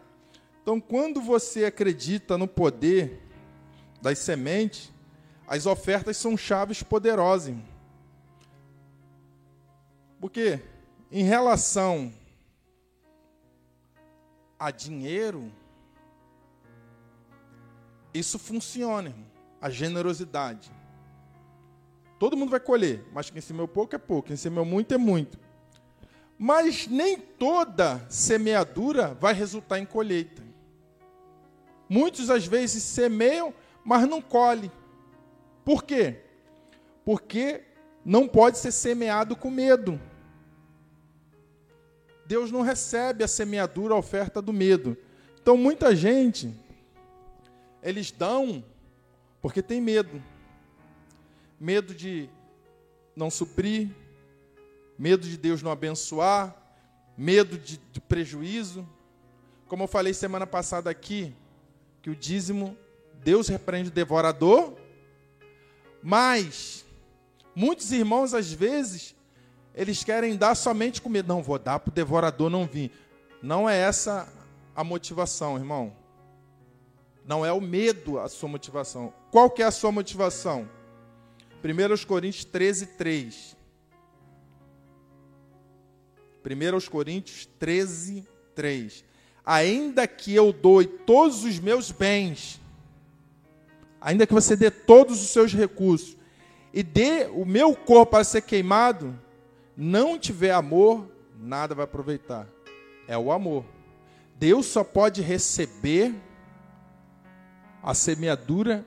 [0.62, 3.20] Então, quando você acredita no poder
[4.00, 4.92] das sementes,
[5.46, 7.56] as ofertas são chaves poderosas.
[10.22, 10.60] Porque
[11.10, 12.14] em relação
[14.56, 15.52] a dinheiro,
[18.14, 19.26] isso funciona, irmão.
[19.60, 20.70] A generosidade.
[22.20, 25.40] Todo mundo vai colher, mas quem semeou pouco é pouco, quem semeou muito é muito.
[26.38, 30.40] Mas nem toda semeadura vai resultar em colheita.
[31.88, 33.52] Muitos às vezes semeiam,
[33.84, 34.70] mas não colhem.
[35.64, 36.22] Por quê?
[37.04, 37.64] Porque
[38.04, 40.00] não pode ser semeado com medo.
[42.32, 44.96] Deus não recebe a semeadura, a oferta do medo.
[45.42, 46.50] Então muita gente
[47.82, 48.64] eles dão
[49.42, 50.22] porque tem medo.
[51.60, 52.30] Medo de
[53.14, 53.90] não suprir,
[54.98, 56.56] medo de Deus não abençoar,
[57.18, 58.88] medo de, de prejuízo.
[59.68, 61.34] Como eu falei semana passada aqui,
[62.00, 62.74] que o dízimo,
[63.22, 64.72] Deus repreende o devorador,
[66.02, 66.82] mas
[67.54, 69.14] muitos irmãos, às vezes,
[69.74, 71.28] eles querem dar somente com medo.
[71.28, 72.90] Não, vou dar para o devorador não vir.
[73.42, 74.28] Não é essa
[74.74, 75.92] a motivação, irmão.
[77.24, 79.12] Não é o medo a sua motivação.
[79.30, 80.68] Qual que é a sua motivação?
[81.64, 83.56] 1 Coríntios 13, 3.
[86.44, 89.04] 1 Coríntios 13, 3.
[89.44, 92.60] Ainda que eu doe todos os meus bens,
[94.00, 96.16] ainda que você dê todos os seus recursos,
[96.72, 99.18] e dê o meu corpo para ser queimado,
[99.76, 102.46] não tiver amor, nada vai aproveitar.
[103.08, 103.64] É o amor.
[104.36, 106.14] Deus só pode receber
[107.82, 108.86] a semeadura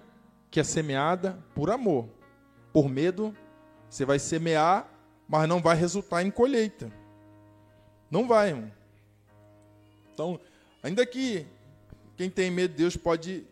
[0.50, 2.08] que é semeada por amor.
[2.72, 3.36] Por medo,
[3.90, 4.90] você vai semear,
[5.28, 6.92] mas não vai resultar em colheita.
[8.10, 8.72] Não vai, irmão.
[10.14, 10.40] Então,
[10.82, 11.46] ainda que
[12.16, 13.46] quem tem medo de Deus pode,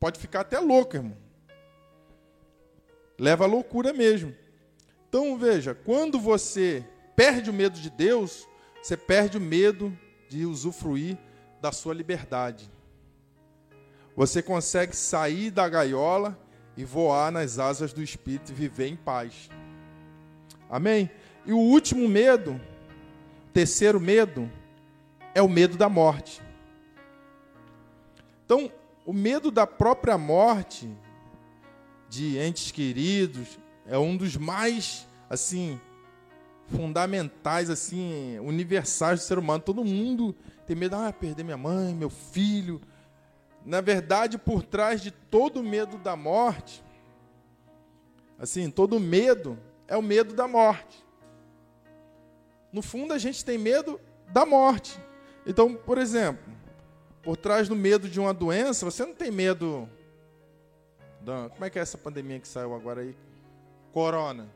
[0.00, 1.16] pode ficar até louco, irmão.
[3.18, 4.34] Leva à loucura mesmo.
[5.08, 6.84] Então, veja, quando você
[7.14, 8.46] perde o medo de Deus,
[8.82, 9.96] você perde o medo
[10.28, 11.16] de usufruir
[11.60, 12.70] da sua liberdade.
[14.14, 16.38] Você consegue sair da gaiola
[16.76, 19.48] e voar nas asas do Espírito e viver em paz.
[20.68, 21.10] Amém?
[21.44, 22.60] E o último medo,
[23.52, 24.50] terceiro medo,
[25.34, 26.42] é o medo da morte.
[28.44, 28.70] Então,
[29.04, 30.90] o medo da própria morte
[32.08, 35.80] de entes queridos é um dos mais assim
[36.68, 39.62] fundamentais assim, universais do ser humano.
[39.62, 40.34] Todo mundo
[40.66, 42.80] tem medo, ah, perder minha mãe, meu filho,
[43.64, 46.84] na verdade, por trás de todo medo da morte,
[48.38, 49.58] assim, todo medo
[49.88, 51.04] é o medo da morte.
[52.72, 54.00] No fundo, a gente tem medo
[54.32, 55.00] da morte.
[55.46, 56.44] Então, por exemplo,
[57.22, 59.88] por trás do medo de uma doença, você não tem medo
[61.20, 63.16] da, como é que é essa pandemia que saiu agora aí?
[63.96, 64.46] Corona.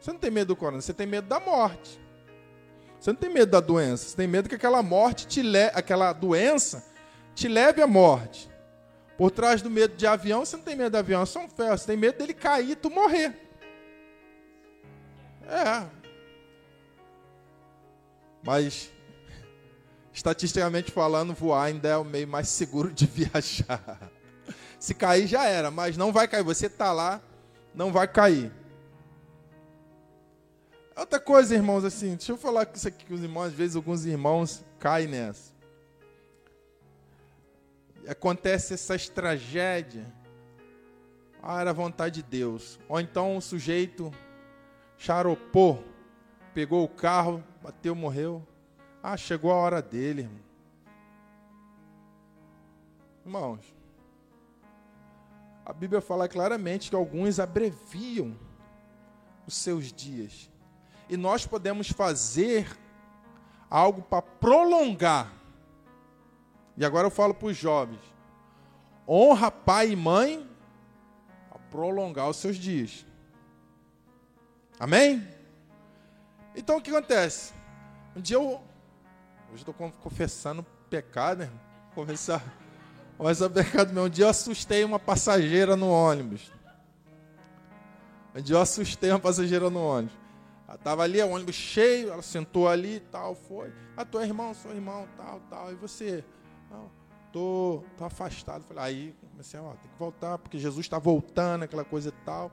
[0.00, 2.00] Você não tem medo do corona, você tem medo da morte.
[3.00, 5.64] Você não tem medo da doença, você tem medo que aquela morte te le...
[5.74, 6.86] aquela doença
[7.34, 8.48] te leve à morte.
[9.18, 11.48] Por trás do medo de avião, você não tem medo de avião, é só um
[11.48, 11.76] ferro.
[11.76, 13.36] Você tem medo dele cair e tu morrer.
[15.48, 15.84] É.
[18.44, 18.92] Mas,
[20.14, 24.08] estatisticamente falando, voar ainda é o meio mais seguro de viajar.
[24.78, 26.44] Se cair, já era, mas não vai cair.
[26.44, 27.20] Você está lá,
[27.74, 28.52] não vai cair.
[30.96, 33.44] Outra coisa, irmãos, assim, deixa eu falar isso aqui com os irmãos.
[33.44, 35.52] Às vezes, alguns irmãos caem nessa
[38.08, 40.06] acontece essas tragédias,
[41.42, 42.78] ah, era vontade de Deus.
[42.88, 44.12] Ou então o sujeito
[44.96, 45.84] charopou,
[46.54, 48.46] pegou o carro, bateu, morreu.
[49.02, 50.42] Ah, chegou a hora dele, irmão.
[53.24, 53.71] Irmãos,
[55.64, 58.36] a Bíblia fala claramente que alguns abreviam
[59.46, 60.50] os seus dias.
[61.08, 62.66] E nós podemos fazer
[63.70, 65.32] algo para prolongar.
[66.76, 68.00] E agora eu falo para os jovens:
[69.06, 70.48] honra pai e mãe
[71.48, 73.06] para prolongar os seus dias.
[74.80, 75.26] Amém?
[76.56, 77.52] Então o que acontece?
[78.16, 78.60] Um dia eu.
[79.52, 81.50] Hoje estou confessando pecado, né?
[81.94, 82.42] Confessar.
[83.22, 84.04] Confessar pecado meu.
[84.04, 86.50] Um dia eu assustei uma passageira no ônibus.
[88.34, 90.16] Um dia eu assustei uma passageira no ônibus.
[90.66, 93.72] Ela estava ali, o ônibus cheio, ela sentou ali e tal, foi.
[93.96, 95.70] Ah, tu é irmão, sou irmão, tal, tal.
[95.70, 96.24] E você?
[96.68, 96.90] Não,
[97.32, 98.64] tô, tô afastado.
[98.64, 102.50] Falei, aí comecei, ó, tem que voltar, porque Jesus está voltando, aquela coisa e tal.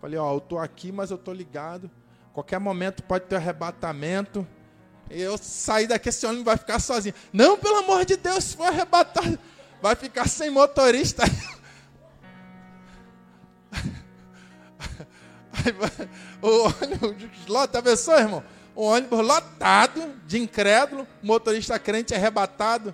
[0.00, 1.90] Falei, ó, eu tô aqui, mas eu tô ligado.
[2.32, 4.46] Qualquer momento pode ter arrebatamento.
[5.10, 7.14] Eu sair daqui, esse ônibus vai ficar sozinho.
[7.34, 9.38] Não, pelo amor de Deus, se for arrebatado,
[9.86, 11.22] vai ficar sem motorista.
[16.42, 18.42] o ônibus lotado, pensou, irmão?
[18.74, 22.92] O ônibus lotado de incrédulo, motorista crente arrebatado.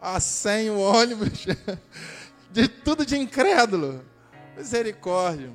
[0.00, 1.46] A sem o ônibus.
[2.50, 4.04] De tudo de incrédulo.
[4.54, 5.50] Misericórdia.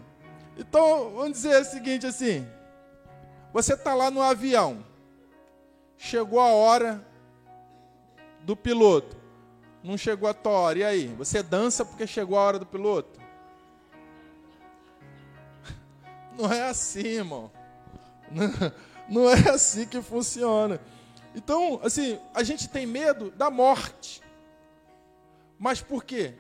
[0.58, 2.48] Então, vamos dizer o seguinte assim.
[3.54, 4.84] Você está lá no avião.
[5.96, 7.06] Chegou a hora
[8.40, 9.27] do piloto.
[9.84, 10.80] Não chegou a tua hora.
[10.80, 11.08] E aí?
[11.16, 13.20] Você dança porque chegou a hora do piloto?
[16.38, 17.52] Não é assim, irmão.
[19.10, 20.80] Não é assim que funciona.
[21.34, 24.22] Então, assim, a gente tem medo da morte.
[25.58, 26.36] Mas por quê?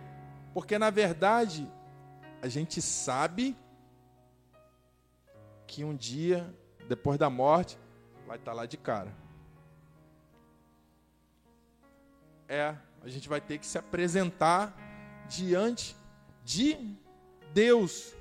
[0.54, 1.70] Porque na verdade
[2.42, 3.56] a gente sabe
[5.66, 6.52] que um dia,
[6.88, 7.78] depois da morte,
[8.26, 9.14] vai estar lá de cara.
[12.48, 14.76] É, a gente vai ter que se apresentar
[15.30, 15.96] diante
[16.44, 16.78] de
[17.54, 18.14] Deus.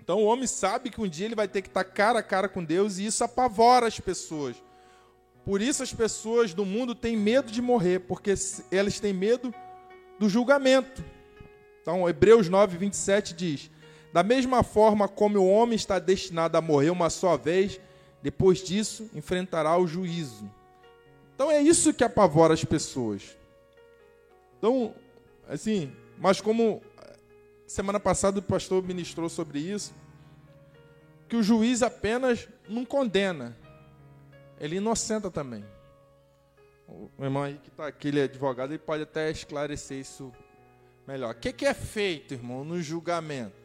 [0.00, 2.48] Então o homem sabe que um dia ele vai ter que estar cara a cara
[2.48, 4.56] com Deus e isso apavora as pessoas.
[5.44, 8.34] Por isso as pessoas do mundo têm medo de morrer, porque
[8.70, 9.52] elas têm medo
[10.18, 11.04] do julgamento.
[11.80, 13.70] Então Hebreus 9, 27 diz:
[14.12, 17.80] Da mesma forma como o homem está destinado a morrer uma só vez,
[18.22, 20.50] depois disso enfrentará o juízo.
[21.34, 23.37] Então é isso que apavora as pessoas.
[24.58, 24.94] Então,
[25.48, 26.82] assim, mas como
[27.66, 29.94] semana passada o pastor ministrou sobre isso,
[31.28, 33.56] que o juiz apenas não condena,
[34.58, 35.64] ele inocenta também.
[36.88, 40.32] O irmão aí que está aqui, ele é advogado, ele pode até esclarecer isso
[41.06, 41.34] melhor.
[41.34, 43.56] O que, que é feito, irmão, no julgamento?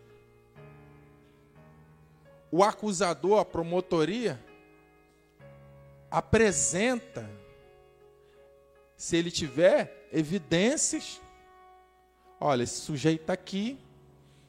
[2.52, 4.40] O acusador, a promotoria,
[6.12, 7.28] apresenta,
[8.96, 11.20] se ele tiver evidências,
[12.40, 13.78] olha, esse sujeito está aqui,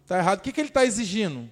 [0.05, 0.39] Está errado.
[0.39, 1.51] O que, que ele está exigindo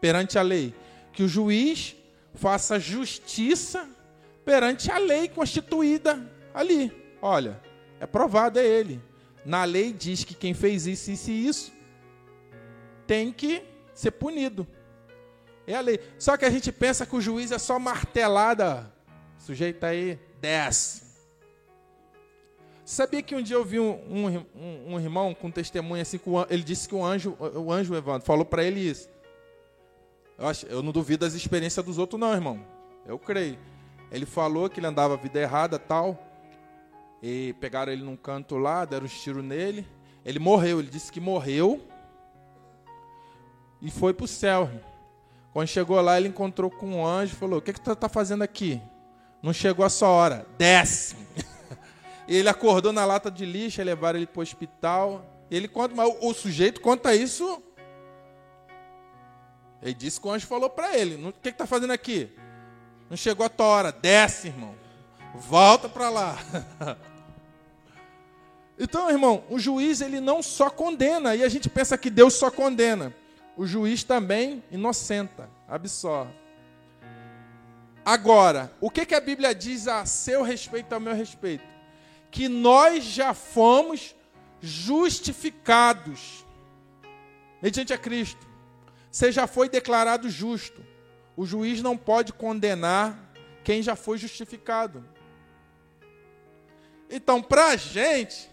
[0.00, 0.74] perante a lei?
[1.12, 1.96] Que o juiz
[2.34, 3.88] faça justiça
[4.44, 6.92] perante a lei constituída ali.
[7.22, 7.60] Olha,
[7.98, 9.00] é provado, é ele.
[9.44, 11.72] Na lei diz que quem fez isso, isso e isso
[13.06, 13.62] tem que
[13.94, 14.66] ser punido.
[15.66, 15.98] É a lei.
[16.18, 18.92] Só que a gente pensa que o juiz é só martelada.
[19.38, 21.09] Sujeito aí, desce.
[22.90, 26.18] Sabia que um dia eu vi um, um, um irmão com testemunho assim,
[26.48, 29.08] ele disse que o anjo, o anjo Evandro, falou para ele isso.
[30.36, 32.60] Eu, acho, eu não duvido das experiências dos outros, não, irmão.
[33.06, 33.56] Eu creio.
[34.10, 36.20] Ele falou que ele andava a vida errada tal.
[37.22, 39.86] E pegaram ele num canto lá, deram um tiro nele.
[40.24, 41.80] Ele morreu, ele disse que morreu.
[43.80, 44.68] E foi para o céu.
[45.52, 48.08] Quando chegou lá, ele encontrou com um anjo e falou: O que, que tu está
[48.08, 48.82] fazendo aqui?
[49.40, 50.44] Não chegou a sua hora.
[50.58, 51.14] Desce.
[52.30, 55.26] Ele acordou na lata de lixo, levaram ele para o hospital.
[55.50, 57.60] Ele conta, mas o, sujeito conta isso.
[59.82, 62.30] Ele disse que o anjo falou para ele: O que está fazendo aqui?
[63.10, 63.90] Não chegou a tua hora.
[63.90, 64.76] Desce, irmão.
[65.34, 66.38] Volta para lá.
[68.82, 72.50] Então, irmão, o juiz ele não só condena, e a gente pensa que Deus só
[72.50, 73.14] condena.
[73.54, 76.32] O juiz também inocenta, absorve.
[78.02, 81.69] Agora, o que, que a Bíblia diz a seu respeito, ao meu respeito?
[82.30, 84.14] Que nós já fomos
[84.60, 86.44] justificados
[87.60, 88.46] mediante a Cristo.
[89.10, 90.84] Você já foi declarado justo.
[91.36, 93.32] O juiz não pode condenar
[93.64, 95.04] quem já foi justificado.
[97.10, 98.48] Então, para a gente,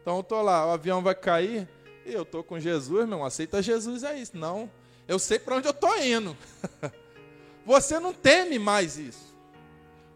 [0.00, 1.68] então eu estou lá, o avião vai cair,
[2.06, 4.36] e eu estou com Jesus, meu, aceita Jesus, é isso.
[4.36, 4.70] Não,
[5.06, 6.36] eu sei para onde eu estou indo.
[7.66, 9.31] Você não teme mais isso.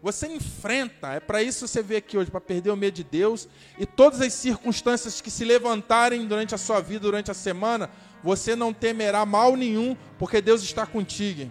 [0.01, 3.03] Você enfrenta, é para isso que você veio aqui hoje, para perder o medo de
[3.03, 3.47] Deus
[3.79, 7.89] e todas as circunstâncias que se levantarem durante a sua vida, durante a semana,
[8.23, 11.49] você não temerá mal nenhum, porque Deus está contigo.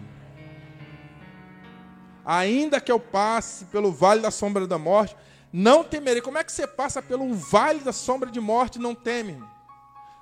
[2.25, 5.17] Ainda que eu passe pelo vale da sombra da morte,
[5.53, 6.21] não temerei.
[6.21, 9.43] Como é que você passa pelo vale da sombra de morte e não teme?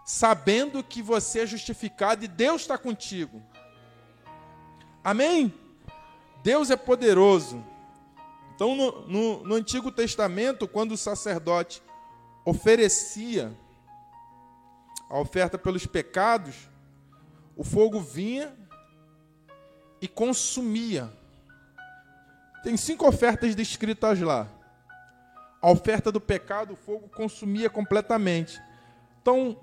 [0.05, 3.43] Sabendo que você é justificado e Deus está contigo.
[5.03, 5.53] Amém?
[6.43, 7.65] Deus é poderoso.
[8.55, 11.83] Então, no, no, no Antigo Testamento, quando o sacerdote
[12.45, 13.53] oferecia
[15.11, 16.69] a oferta pelos pecados,
[17.57, 18.55] o fogo vinha
[20.01, 21.13] e consumia.
[22.63, 24.49] Tem cinco ofertas descritas lá.
[25.61, 28.61] A oferta do pecado, o fogo consumia completamente.
[29.21, 29.59] Então,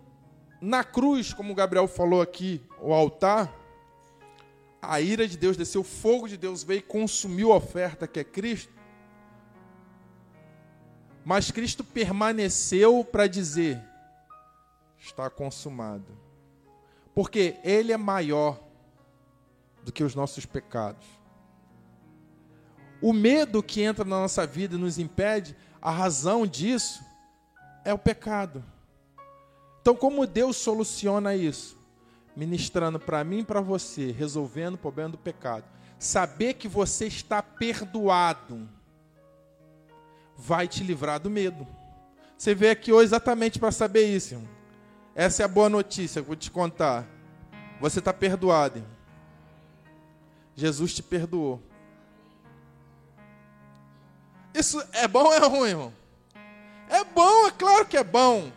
[0.60, 3.54] na cruz, como Gabriel falou aqui, o altar,
[4.82, 8.20] a ira de Deus desceu, o fogo de Deus veio e consumiu a oferta que
[8.20, 8.81] é Cristo.
[11.24, 13.82] Mas Cristo permaneceu para dizer:
[14.98, 16.18] está consumado.
[17.14, 18.60] Porque Ele é maior
[19.84, 21.06] do que os nossos pecados.
[23.02, 27.04] O medo que entra na nossa vida e nos impede, a razão disso
[27.84, 28.64] é o pecado.
[29.82, 31.78] Então, como Deus soluciona isso?
[32.36, 35.66] Ministrando para mim e para você, resolvendo o problema do pecado.
[35.98, 38.70] Saber que você está perdoado
[40.38, 41.68] vai te livrar do medo.
[42.38, 44.34] Você veio aqui hoje exatamente para saber isso.
[44.34, 44.50] Irmão.
[45.14, 47.06] Essa é a boa notícia que vou te contar.
[47.80, 48.80] Você está perdoado.
[48.80, 48.92] Irmão.
[50.56, 51.62] Jesus te perdoou.
[54.54, 55.94] Isso é bom ou é ruim, irmão?
[56.90, 58.52] É bom, é claro que é bom.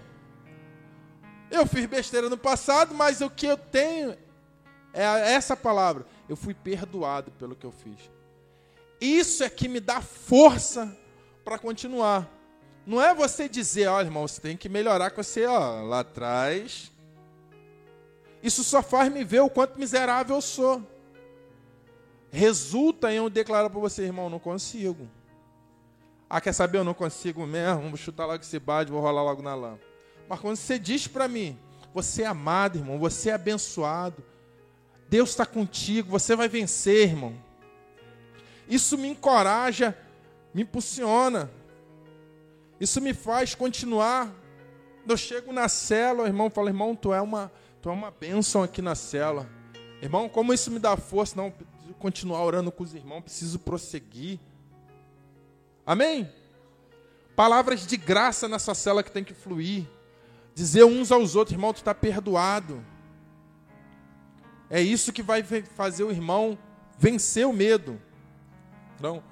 [1.51, 4.17] Eu fiz besteira no passado, mas o que eu tenho
[4.93, 6.05] é essa palavra.
[6.29, 8.11] Eu fui perdoado pelo que eu fiz.
[9.01, 10.97] Isso é que me dá força
[11.45, 12.29] para continuar.
[12.87, 16.91] Não é você dizer, olha, irmão, você tem que melhorar com você, ó, lá atrás.
[18.43, 20.83] Isso só faz me ver o quanto miserável eu sou.
[22.31, 25.09] Resulta em eu declarar para você, irmão, não consigo.
[26.29, 26.79] Ah, quer saber?
[26.79, 27.89] Eu não consigo mesmo.
[27.89, 29.81] Vou chutar logo esse bade, vou rolar logo na lama.
[30.29, 31.59] Mas quando você diz para mim,
[31.95, 34.23] você é amado, irmão, você é abençoado,
[35.09, 37.35] Deus está contigo, você vai vencer, irmão.
[38.69, 39.97] Isso me encoraja
[40.55, 41.51] me impulsiona.
[42.81, 44.33] Isso me faz continuar.
[45.07, 47.53] Eu chego na cela, o irmão fala, irmão, tu é uma,
[47.83, 49.51] tu é uma bênção aqui na cela.
[50.01, 51.37] Irmão, como isso me dá força?
[51.37, 54.39] Não, preciso continuar orando com os irmãos, preciso prosseguir.
[55.85, 56.31] Amém?
[57.37, 59.87] Palavras de graça nessa cela que tem que fluir.
[60.55, 62.85] Dizer uns aos outros, irmão, tu está perdoado.
[64.71, 66.57] É isso que vai fazer o irmão
[66.97, 68.01] vencer o medo.
[68.97, 69.23] Então,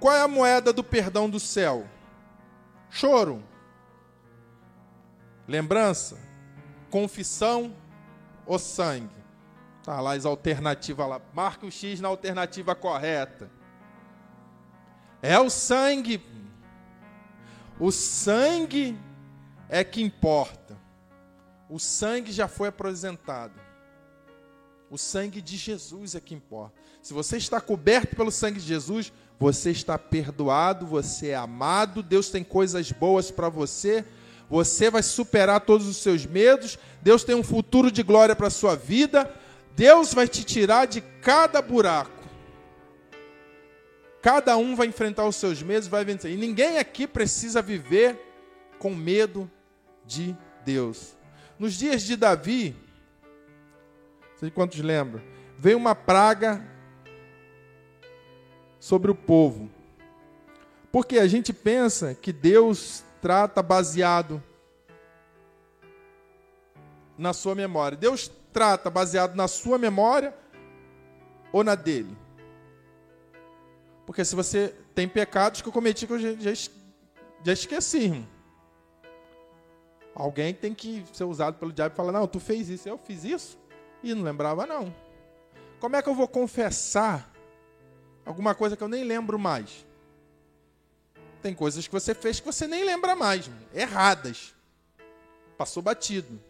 [0.00, 1.86] qual é a moeda do perdão do céu?
[2.90, 3.42] Choro.
[5.46, 6.18] Lembrança?
[6.90, 7.74] Confissão
[8.44, 9.24] ou sangue?
[9.82, 11.20] Tá lá as alternativas lá.
[11.32, 13.50] Marque o X na alternativa correta.
[15.22, 16.22] É o sangue.
[17.78, 18.98] O sangue
[19.68, 20.76] é que importa.
[21.68, 23.60] O sangue já foi apresentado.
[24.90, 26.74] O sangue de Jesus é que importa.
[27.02, 32.30] Se você está coberto pelo sangue de Jesus, você está perdoado, você é amado, Deus
[32.30, 34.04] tem coisas boas para você,
[34.48, 38.50] você vai superar todos os seus medos, Deus tem um futuro de glória para a
[38.50, 39.30] sua vida,
[39.74, 42.16] Deus vai te tirar de cada buraco.
[44.22, 46.32] Cada um vai enfrentar os seus medos, vai vencer.
[46.32, 48.18] E ninguém aqui precisa viver
[48.78, 49.50] com medo
[50.04, 51.16] de Deus.
[51.58, 52.74] Nos dias de Davi,
[54.32, 55.22] não sei quantos lembram,
[55.58, 56.66] veio uma praga
[58.86, 59.68] sobre o povo.
[60.92, 64.40] Porque a gente pensa que Deus trata baseado
[67.18, 67.98] na sua memória.
[67.98, 70.32] Deus trata baseado na sua memória
[71.52, 72.16] ou na dele?
[74.06, 76.54] Porque se você tem pecados que eu cometi que eu já,
[77.42, 78.28] já esqueci, irmão.
[80.14, 83.24] Alguém tem que ser usado pelo diabo e falar: Não, tu fez isso, eu fiz
[83.24, 83.58] isso
[84.00, 84.94] e não lembrava, não.
[85.80, 87.35] Como é que eu vou confessar
[88.26, 89.86] alguma coisa que eu nem lembro mais.
[91.40, 94.54] Tem coisas que você fez que você nem lembra mais, erradas.
[95.56, 96.40] Passou batido.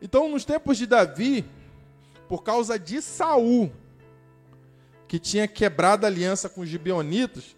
[0.00, 1.44] Então, nos tempos de Davi,
[2.28, 3.70] por causa de Saul,
[5.08, 7.56] que tinha quebrado a aliança com os gibeonitas,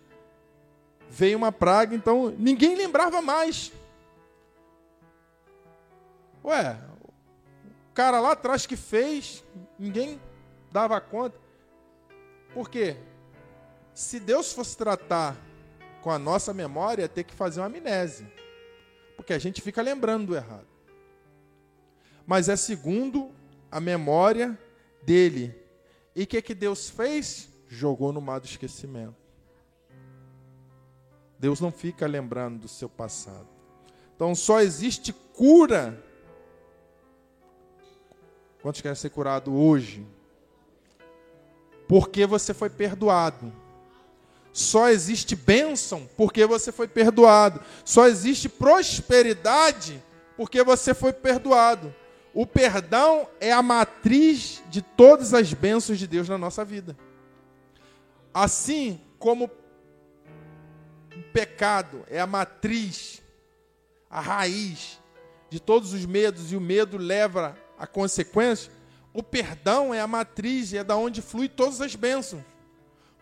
[1.11, 3.71] veio uma praga, então ninguém lembrava mais.
[6.43, 6.81] Ué,
[7.91, 9.45] o cara lá atrás que fez,
[9.79, 10.19] ninguém
[10.73, 11.42] dava conta.
[12.55, 12.97] Por quê?
[13.95, 15.37] Se Deus fosse tratar
[16.01, 18.31] com a nossa memória, ter que fazer uma amnésia.
[19.17, 20.67] Porque a gente fica lembrando do errado.
[22.27, 23.31] Mas é segundo
[23.71, 24.59] a memória
[25.03, 25.55] dele.
[26.15, 27.53] E o que, que Deus fez?
[27.73, 29.17] jogou no mar do esquecimento.
[31.39, 33.49] Deus não fica lembrando do seu passado.
[34.15, 36.03] Então só existe cura.
[38.61, 40.07] Quantos querem ser curado hoje?
[41.93, 43.53] Porque você foi perdoado.
[44.51, 47.61] Só existe bênção porque você foi perdoado.
[47.85, 50.03] Só existe prosperidade
[50.35, 51.95] porque você foi perdoado.
[52.33, 56.97] O perdão é a matriz de todas as bênçãos de Deus na nossa vida.
[58.33, 59.51] Assim como
[61.15, 63.21] o pecado é a matriz,
[64.09, 64.99] a raiz
[65.51, 68.73] de todos os medos e o medo leva a consequência,
[69.15, 72.43] o perdão é a matriz, é da onde flui todas as bênçãos.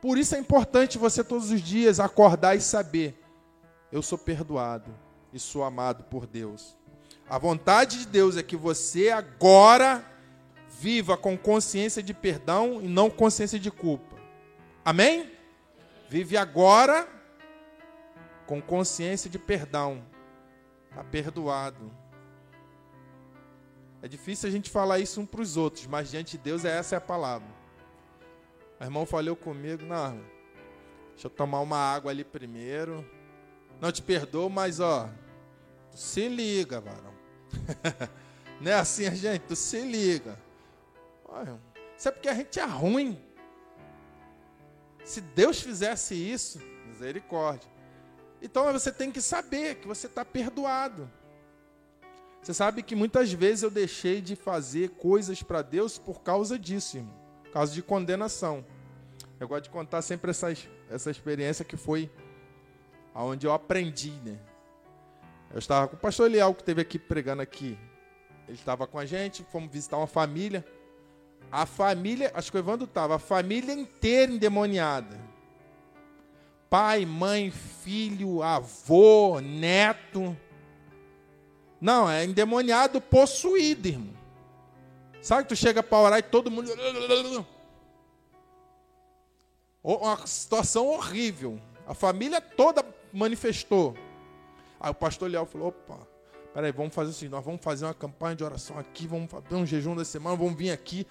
[0.01, 3.21] Por isso é importante você todos os dias acordar e saber:
[3.91, 4.95] eu sou perdoado
[5.33, 6.77] e sou amado por Deus.
[7.29, 10.05] A vontade de Deus é que você agora
[10.69, 14.17] viva com consciência de perdão e não consciência de culpa.
[14.85, 15.31] Amém?
[16.09, 17.07] Vive agora
[18.47, 20.03] com consciência de perdão.
[20.89, 22.00] Está perdoado.
[24.03, 26.95] É difícil a gente falar isso um para os outros, mas diante de Deus essa
[26.95, 27.49] é a palavra.
[28.81, 30.19] O irmão falou comigo, não,
[31.11, 33.09] deixa eu tomar uma água ali primeiro.
[33.81, 35.09] Não te perdoo, mas ó,
[35.91, 37.15] tu se liga, varão.
[38.61, 39.43] não é assim, gente?
[39.43, 40.39] Tu se liga.
[41.25, 41.61] Olha,
[41.97, 43.23] isso é porque a gente é ruim.
[45.05, 47.71] Se Deus fizesse isso, misericórdia.
[48.41, 51.11] Então você tem que saber que você está perdoado.
[52.43, 56.97] Você sabe que muitas vezes eu deixei de fazer coisas para Deus por causa disso,
[56.97, 58.65] irmão caso de condenação.
[59.39, 62.11] Eu gosto de contar sempre essas, essa experiência que foi
[63.15, 64.39] aonde eu aprendi, né?
[65.53, 67.77] Eu estava com o pastor Elial, que esteve aqui pregando aqui.
[68.47, 70.65] Ele estava com a gente, fomos visitar uma família.
[71.51, 75.19] A família, acho que o Evandro estava, a família inteira endemoniada.
[76.69, 80.37] Pai, mãe, filho, avô, neto.
[81.81, 84.21] Não, é endemoniado possuído, irmão.
[85.23, 86.71] Sabe que tu chega para orar e todo mundo.
[89.83, 91.61] Uma situação horrível.
[91.87, 93.97] A família toda manifestou.
[94.79, 95.99] Aí o pastor Leal falou: opa,
[96.55, 99.67] peraí, vamos fazer assim, nós vamos fazer uma campanha de oração aqui, vamos fazer um
[99.67, 101.07] jejum da semana, vamos vir aqui,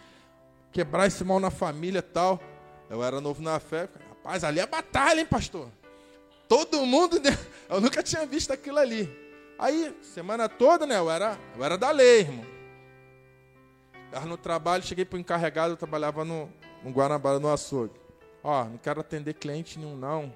[0.71, 2.39] quebrar esse mal na família tal.
[2.89, 5.69] Eu era novo na fé, rapaz, ali é batalha, hein, pastor?
[6.47, 7.21] Todo mundo,
[7.69, 9.28] eu nunca tinha visto aquilo ali.
[9.59, 12.45] Aí, semana toda, né, eu era, eu era da lei, irmão.
[14.05, 16.49] Estava no trabalho, cheguei para o encarregado, eu trabalhava no,
[16.81, 17.99] no Guanabara, no açougue.
[18.41, 20.33] Ó, não quero atender cliente nenhum, não.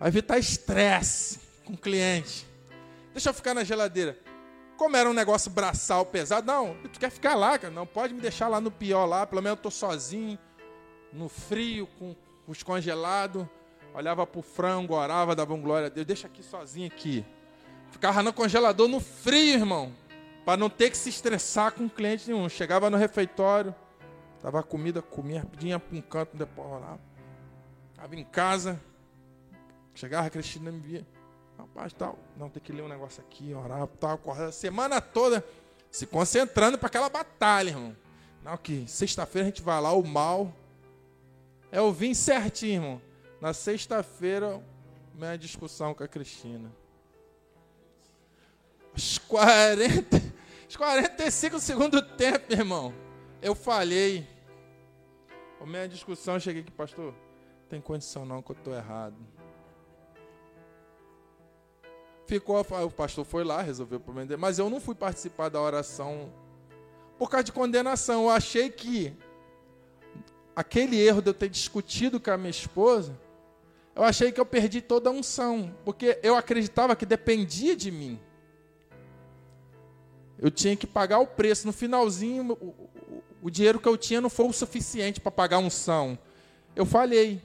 [0.00, 2.44] Vai evitar estresse com cliente.
[3.12, 4.18] Deixa eu ficar na geladeira.
[4.76, 7.72] Como era um negócio braçal pesado, não, tu quer ficar lá, cara?
[7.72, 10.36] Não, pode me deixar lá no pior lá, pelo menos eu tô sozinho,
[11.12, 13.46] no frio, com, com os congelados.
[13.94, 16.06] Olhava pro frango, orava, dava um glória a Deus.
[16.06, 17.24] Deixa aqui sozinho aqui.
[17.90, 19.92] Ficava no congelador no frio, irmão
[20.44, 22.48] para não ter que se estressar com cliente nenhum.
[22.48, 23.74] Chegava no refeitório,
[24.42, 26.98] tava a comida, comia rapidinho para um canto, depois lá.
[27.90, 28.80] Estava em casa,
[29.94, 31.06] chegava a Cristina me via.
[31.58, 35.44] Rapaz, tal, não, tem que ler um negócio aqui, orar, tal, correr a semana toda
[35.90, 37.96] se concentrando para aquela batalha, irmão.
[38.42, 40.52] Não, que sexta-feira a gente vai lá, o mal.
[41.70, 43.02] É eu vim certinho, irmão.
[43.40, 44.60] Na sexta-feira,
[45.14, 46.72] minha discussão com a Cristina.
[49.00, 50.22] Os 40,
[50.68, 52.92] os 45 segundo tempo, irmão,
[53.40, 54.28] eu falhei.
[55.58, 57.14] A minha discussão, eu cheguei aqui, pastor,
[57.66, 59.16] tem condição não que eu estou errado.
[62.26, 65.58] Ficou, o pastor foi lá, resolveu o problema dele, mas eu não fui participar da
[65.58, 66.30] oração
[67.18, 68.24] por causa de condenação.
[68.24, 69.16] Eu achei que
[70.54, 73.18] aquele erro de eu ter discutido com a minha esposa,
[73.96, 78.20] eu achei que eu perdi toda a unção, porque eu acreditava que dependia de mim.
[80.40, 81.66] Eu tinha que pagar o preço.
[81.66, 82.74] No finalzinho, o,
[83.42, 86.18] o, dinheiro que eu tinha não foi o suficiente para pagar a unção.
[86.74, 87.42] Eu falhei.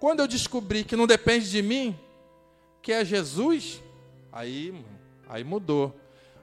[0.00, 1.96] Quando eu descobri que não depende de mim,
[2.82, 3.80] que é Jesus,
[4.32, 4.84] aí,
[5.28, 5.94] aí mudou.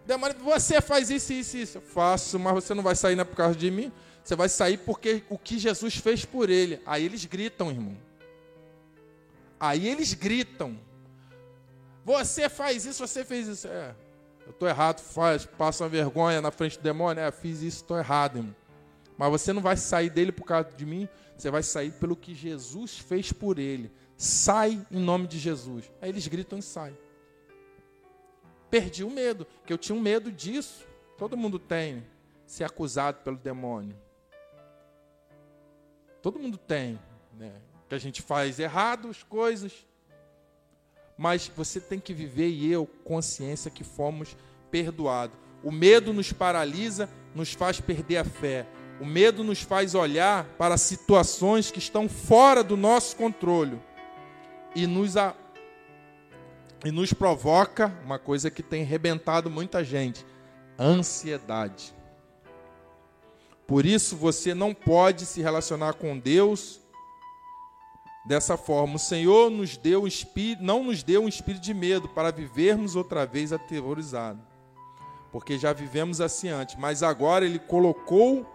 [0.05, 1.77] Demônio, você faz isso, isso, isso.
[1.77, 3.91] Eu faço, mas você não vai sair é por causa de mim.
[4.23, 6.81] Você vai sair porque o que Jesus fez por ele.
[6.85, 7.97] Aí eles gritam, irmão.
[9.59, 10.79] Aí eles gritam.
[12.05, 13.67] Você faz isso, você fez isso.
[13.67, 13.93] É.
[14.45, 17.97] Eu estou errado, faz, passa uma vergonha na frente do demônio, é, fiz isso, estou
[17.97, 18.55] errado, irmão.
[19.17, 21.07] Mas você não vai sair dele por causa de mim,
[21.37, 23.91] você vai sair pelo que Jesus fez por ele.
[24.17, 25.91] Sai em nome de Jesus.
[26.01, 26.97] Aí eles gritam e saem.
[28.69, 30.85] Perdi o medo, que eu tinha um medo disso.
[31.17, 32.03] Todo mundo tem,
[32.45, 33.95] ser acusado pelo demônio.
[36.21, 36.99] Todo mundo tem,
[37.33, 37.53] né?
[37.87, 39.85] Que a gente faz errado as coisas.
[41.23, 44.35] Mas você tem que viver e eu consciência que fomos
[44.69, 45.37] perdoados.
[45.63, 48.67] O medo nos paralisa, nos faz perder a fé.
[48.99, 53.81] O medo nos faz olhar para situações que estão fora do nosso controle
[54.75, 55.33] e nos, a,
[56.83, 60.25] e nos provoca uma coisa que tem rebentado muita gente:
[60.77, 61.95] ansiedade.
[63.65, 66.81] Por isso você não pode se relacionar com Deus
[68.25, 68.95] dessa forma.
[68.95, 73.25] O Senhor nos deu espírito, não nos deu um espírito de medo para vivermos outra
[73.25, 74.41] vez aterrorizados.
[75.31, 78.45] Porque já vivemos assim antes, mas agora ele colocou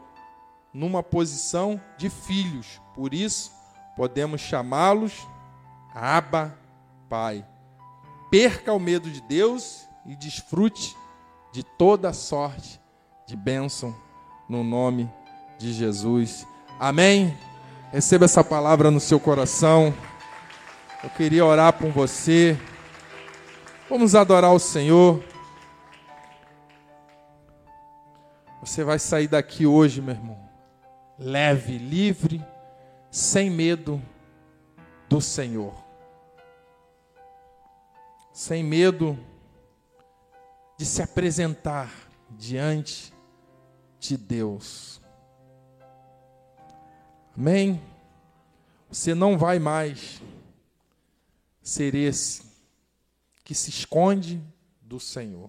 [0.73, 2.81] numa posição de filhos.
[2.95, 3.51] Por isso
[3.97, 5.27] podemos chamá-los
[5.95, 6.57] Abba,
[7.09, 7.45] Pai.
[8.31, 10.97] Perca o medo de Deus e desfrute
[11.53, 12.81] de toda sorte
[13.27, 13.95] de bênção
[14.49, 15.11] no nome
[15.59, 16.47] de Jesus.
[16.79, 17.48] Amém.
[17.91, 19.95] Receba essa palavra no seu coração.
[21.03, 22.55] Eu queria orar por você.
[23.89, 25.25] Vamos adorar o Senhor.
[28.61, 30.39] Você vai sair daqui hoje, meu irmão,
[31.19, 32.45] leve, livre,
[33.11, 34.03] sem medo
[35.09, 35.73] do Senhor.
[38.35, 39.19] Sem medo
[40.77, 41.91] de se apresentar
[42.31, 43.15] diante
[43.99, 44.98] de Deus.
[47.39, 47.81] Amém?
[48.89, 50.21] Você não vai mais
[51.63, 52.43] ser esse
[53.45, 54.43] que se esconde
[54.83, 55.49] do Senhor.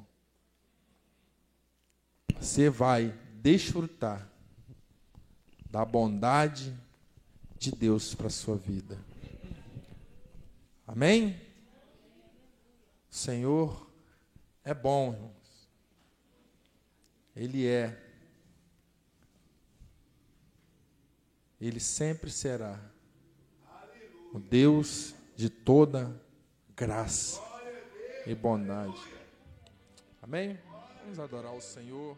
[2.40, 4.30] Você vai desfrutar
[5.68, 6.78] da bondade
[7.57, 8.95] de Deus para a sua vida.
[10.86, 11.41] Amém?
[13.10, 13.90] O Senhor
[14.64, 15.68] é bom, irmãos.
[17.36, 18.09] Ele é.
[21.60, 22.80] Ele sempre será
[24.34, 26.15] o Deus de toda
[26.76, 27.41] graça
[28.26, 29.02] e bondade.
[30.22, 30.57] Amém?
[31.02, 32.18] Vamos adorar o Senhor.